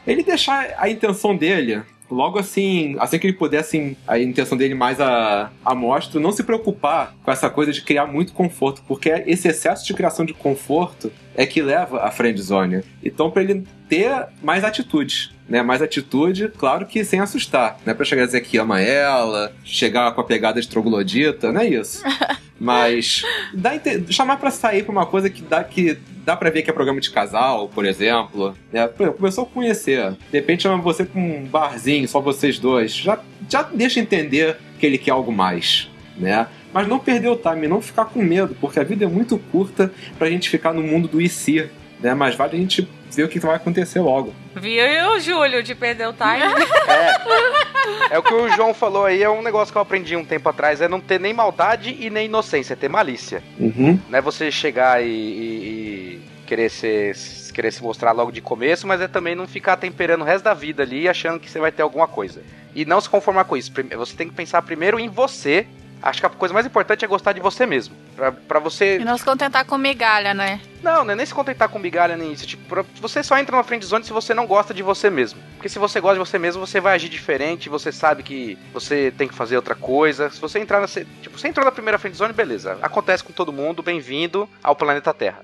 [0.07, 4.75] ele deixar a intenção dele logo assim, assim que ele puder, assim, a intenção dele
[4.75, 9.09] mais a, a mostra, não se preocupar com essa coisa de criar muito conforto, porque
[9.25, 12.83] esse excesso de criação de conforto é que leva à friend zone.
[13.03, 15.61] Então, para ele ter mais atitudes, né?
[15.61, 17.93] Mais atitude, claro que sem assustar, né?
[17.93, 21.67] Para chegar a dizer que ama ela, chegar com a pegada de troglodita, não é
[21.67, 22.03] isso.
[22.59, 23.21] Mas
[23.53, 23.71] dá,
[24.09, 27.01] chamar para sair pra uma coisa que dá que dá pra ver que é programa
[27.01, 28.55] de casal, por exemplo.
[28.71, 28.87] Né?
[28.87, 30.11] Começou a conhecer.
[30.11, 32.95] De repente chama você pra um barzinho, só vocês dois.
[32.95, 33.19] Já,
[33.49, 36.47] já deixa entender que ele quer algo mais, né?
[36.73, 39.91] Mas não perder o time, não ficar com medo, porque a vida é muito curta
[40.17, 41.69] pra gente ficar no mundo do IC.
[42.05, 42.13] Né?
[42.13, 44.33] Mas vale a gente ver o que vai acontecer logo.
[44.55, 46.43] Viu, o Júlio de perder o time?
[48.09, 50.49] É o que o João falou aí, é um negócio que eu aprendi um tempo
[50.49, 53.43] atrás, é não ter nem maldade e nem inocência, é ter malícia.
[53.59, 53.99] Uhum.
[54.09, 57.15] Não é você chegar e, e- e querer ser
[57.53, 60.53] querer se mostrar logo de começo, mas é também não ficar temperando o resto da
[60.53, 62.41] vida ali achando que você vai ter alguma coisa.
[62.75, 63.71] E não se conformar com isso.
[63.97, 65.65] Você tem que pensar primeiro em você.
[66.03, 67.95] Acho que a coisa mais importante é gostar de você mesmo.
[68.15, 68.97] Pra, pra você.
[68.99, 70.59] E não se contentar com migalha, né?
[70.85, 72.45] Não, não é nem se contentar com migalha nem isso.
[72.45, 75.41] Tipo, você só entra na friend zone se você não gosta de você mesmo.
[75.55, 79.11] Porque se você gosta de você mesmo, você vai agir diferente, você sabe que você
[79.17, 80.29] tem que fazer outra coisa.
[80.29, 80.87] Se você entrar na.
[80.87, 82.77] Tipo, você entrou na primeira friend zone, beleza.
[82.83, 85.43] Acontece com todo mundo, bem-vindo ao planeta Terra.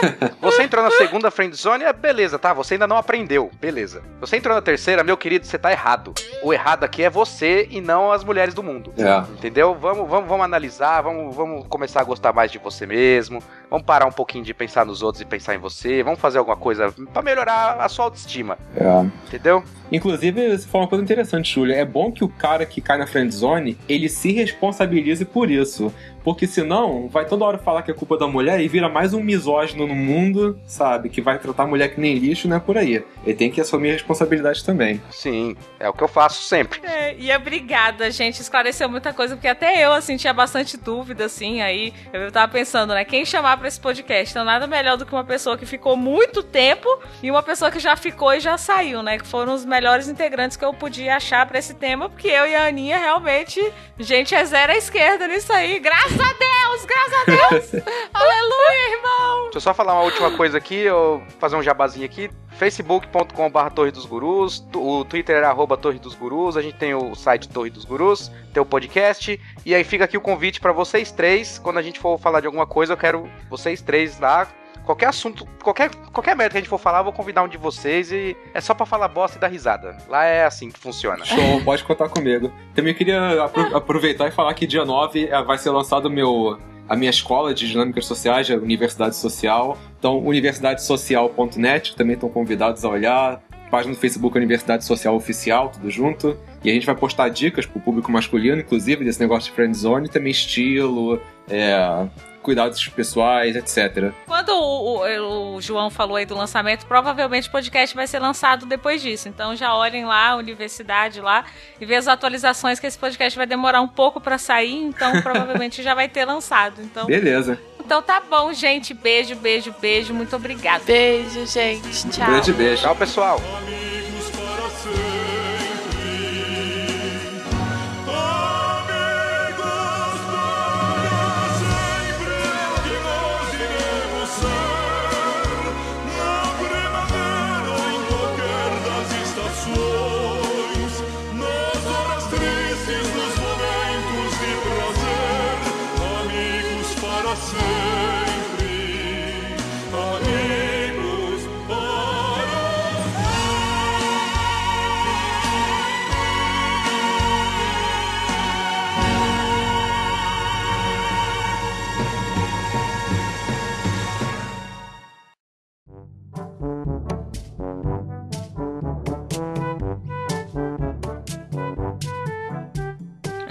[0.40, 2.52] Você entrou na segunda friend zone, é beleza, tá?
[2.52, 4.02] Você ainda não aprendeu, beleza.
[4.20, 6.12] Você entrou na terceira, meu querido, você tá errado.
[6.42, 8.92] O errado aqui é você e não as mulheres do mundo.
[8.98, 9.18] É.
[9.32, 9.74] Entendeu?
[9.74, 13.42] Vamos, vamos, vamos analisar, vamos, vamos começar a gostar mais de você mesmo.
[13.70, 16.02] Vamos parar um pouquinho de pensar nos outros e pensar em você.
[16.02, 18.56] Vamos fazer alguma coisa pra melhorar a sua autoestima.
[18.74, 19.02] É.
[19.26, 19.62] Entendeu?
[19.94, 21.76] Inclusive, você falou uma coisa interessante, Júlia.
[21.76, 25.92] É bom que o cara que cai na friendzone, ele se responsabilize por isso.
[26.24, 29.20] Porque senão, vai toda hora falar que é culpa da mulher e vira mais um
[29.20, 31.10] misógino no mundo, sabe?
[31.10, 33.04] Que vai tratar a mulher que nem lixo, não é por aí.
[33.24, 35.02] Ele tem que assumir a responsabilidade também.
[35.10, 36.80] Sim, é o que eu faço sempre.
[36.82, 38.40] É, e obrigada, gente.
[38.40, 41.60] Esclareceu muita coisa, porque até eu, assim, tinha bastante dúvida, assim.
[41.60, 43.04] Aí eu tava pensando, né?
[43.04, 44.32] Quem chamar pra esse podcast?
[44.32, 46.88] Então, nada melhor do que uma pessoa que ficou muito tempo
[47.22, 49.18] e uma pessoa que já ficou e já saiu, né?
[49.18, 52.54] Que foram os melhores integrantes que eu podia achar pra esse tema, porque eu e
[52.54, 53.60] a Aninha realmente.
[53.98, 55.78] Gente, é zero à esquerda nisso aí.
[55.78, 56.84] Graças a Deus!
[56.84, 57.84] Graças a Deus!
[58.12, 59.42] Aleluia, irmão!
[59.44, 62.30] Deixa eu só falar uma última coisa aqui, eu fazer um jabazinho aqui.
[62.56, 67.14] facebook.com.br Torre dos Gurus, o Twitter é arroba Torre dos Gurus, a gente tem o
[67.14, 71.12] site Torre dos Gurus, tem o podcast, e aí fica aqui o convite pra vocês
[71.12, 74.48] três, quando a gente for falar de alguma coisa, eu quero vocês três lá,
[74.84, 77.56] qualquer assunto, qualquer, qualquer merda que a gente for falar, eu vou convidar um de
[77.58, 79.96] vocês e é só pra falar bosta e dar risada.
[80.08, 81.24] Lá é assim que funciona.
[81.24, 82.52] Show, pode contar comigo.
[82.74, 86.58] Também queria apro- aproveitar e falar que dia 9 eh, vai ser lançado meu,
[86.88, 89.78] a minha escola de dinâmicas sociais, a Universidade Social.
[89.98, 93.40] Então, universidadesocial.net, também estão convidados a olhar.
[93.70, 96.36] Página do Facebook Universidade Social Oficial, tudo junto.
[96.64, 100.30] E a gente vai postar dicas pro público masculino, inclusive, desse negócio de friendzone, também
[100.30, 102.06] estilo, é,
[102.42, 104.12] cuidados pessoais, etc.
[104.26, 108.64] Quando o, o- o João falou aí do lançamento, provavelmente o podcast vai ser lançado
[108.66, 109.28] depois disso.
[109.28, 111.44] Então já olhem lá, a universidade lá,
[111.80, 115.82] e vê as atualizações que esse podcast vai demorar um pouco pra sair, então provavelmente
[115.82, 116.80] já vai ter lançado.
[116.82, 117.58] Então, Beleza.
[117.84, 118.94] Então tá bom, gente.
[118.94, 120.14] Beijo, beijo, beijo.
[120.14, 120.82] Muito obrigada.
[120.84, 122.08] Beijo, gente.
[122.08, 122.26] Tchau.
[122.26, 122.82] Grande beijo.
[122.82, 123.40] Tchau, pessoal.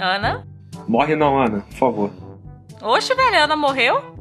[0.04, 0.46] Ana?
[0.86, 2.10] Morre não, Ana, por favor.
[2.82, 4.14] Oxe, velho, a Ana morreu?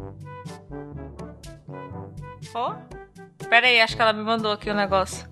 [2.53, 2.75] Ó.
[3.49, 5.27] Pera aí, acho que ela me mandou aqui o negócio.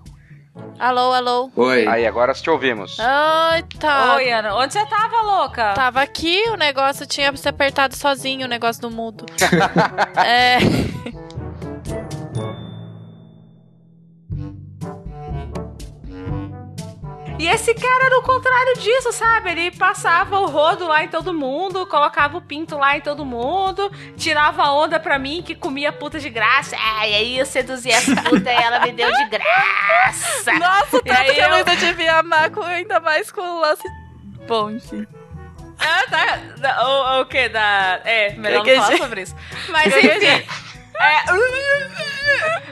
[0.78, 1.50] Alô, alô.
[1.56, 1.86] Oi.
[1.86, 2.98] Aí, agora te ouvimos.
[3.00, 4.16] Ai, tá.
[4.16, 4.54] Oi, Ana.
[4.56, 5.72] Onde você tava, louca?
[5.74, 9.24] Tava aqui, o negócio tinha se apertado sozinho, o negócio do mudo.
[10.26, 10.58] é.
[17.42, 19.50] E esse cara era o contrário disso, sabe?
[19.50, 23.90] Ele passava o rodo lá em todo mundo, colocava o pinto lá em todo mundo,
[24.16, 26.76] tirava onda pra mim que comia puta de graça.
[26.78, 30.52] Ah, e aí eu seduzi essa puta e ela me deu de graça.
[30.56, 33.82] Nossa, tanto aí que a eu- Luísa devia amar com, ainda mais com o lance.
[34.46, 35.04] Bom, enfim.
[35.80, 36.38] Ah, tá.
[36.58, 37.48] Da- O, o que?
[37.48, 38.00] Da.
[38.04, 38.84] É, melhor não Gaguejei.
[38.84, 39.34] falar sobre isso.
[39.68, 40.26] Mas enfim.
[40.26, 40.44] É...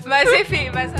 [0.06, 0.92] Mas enfim, mas.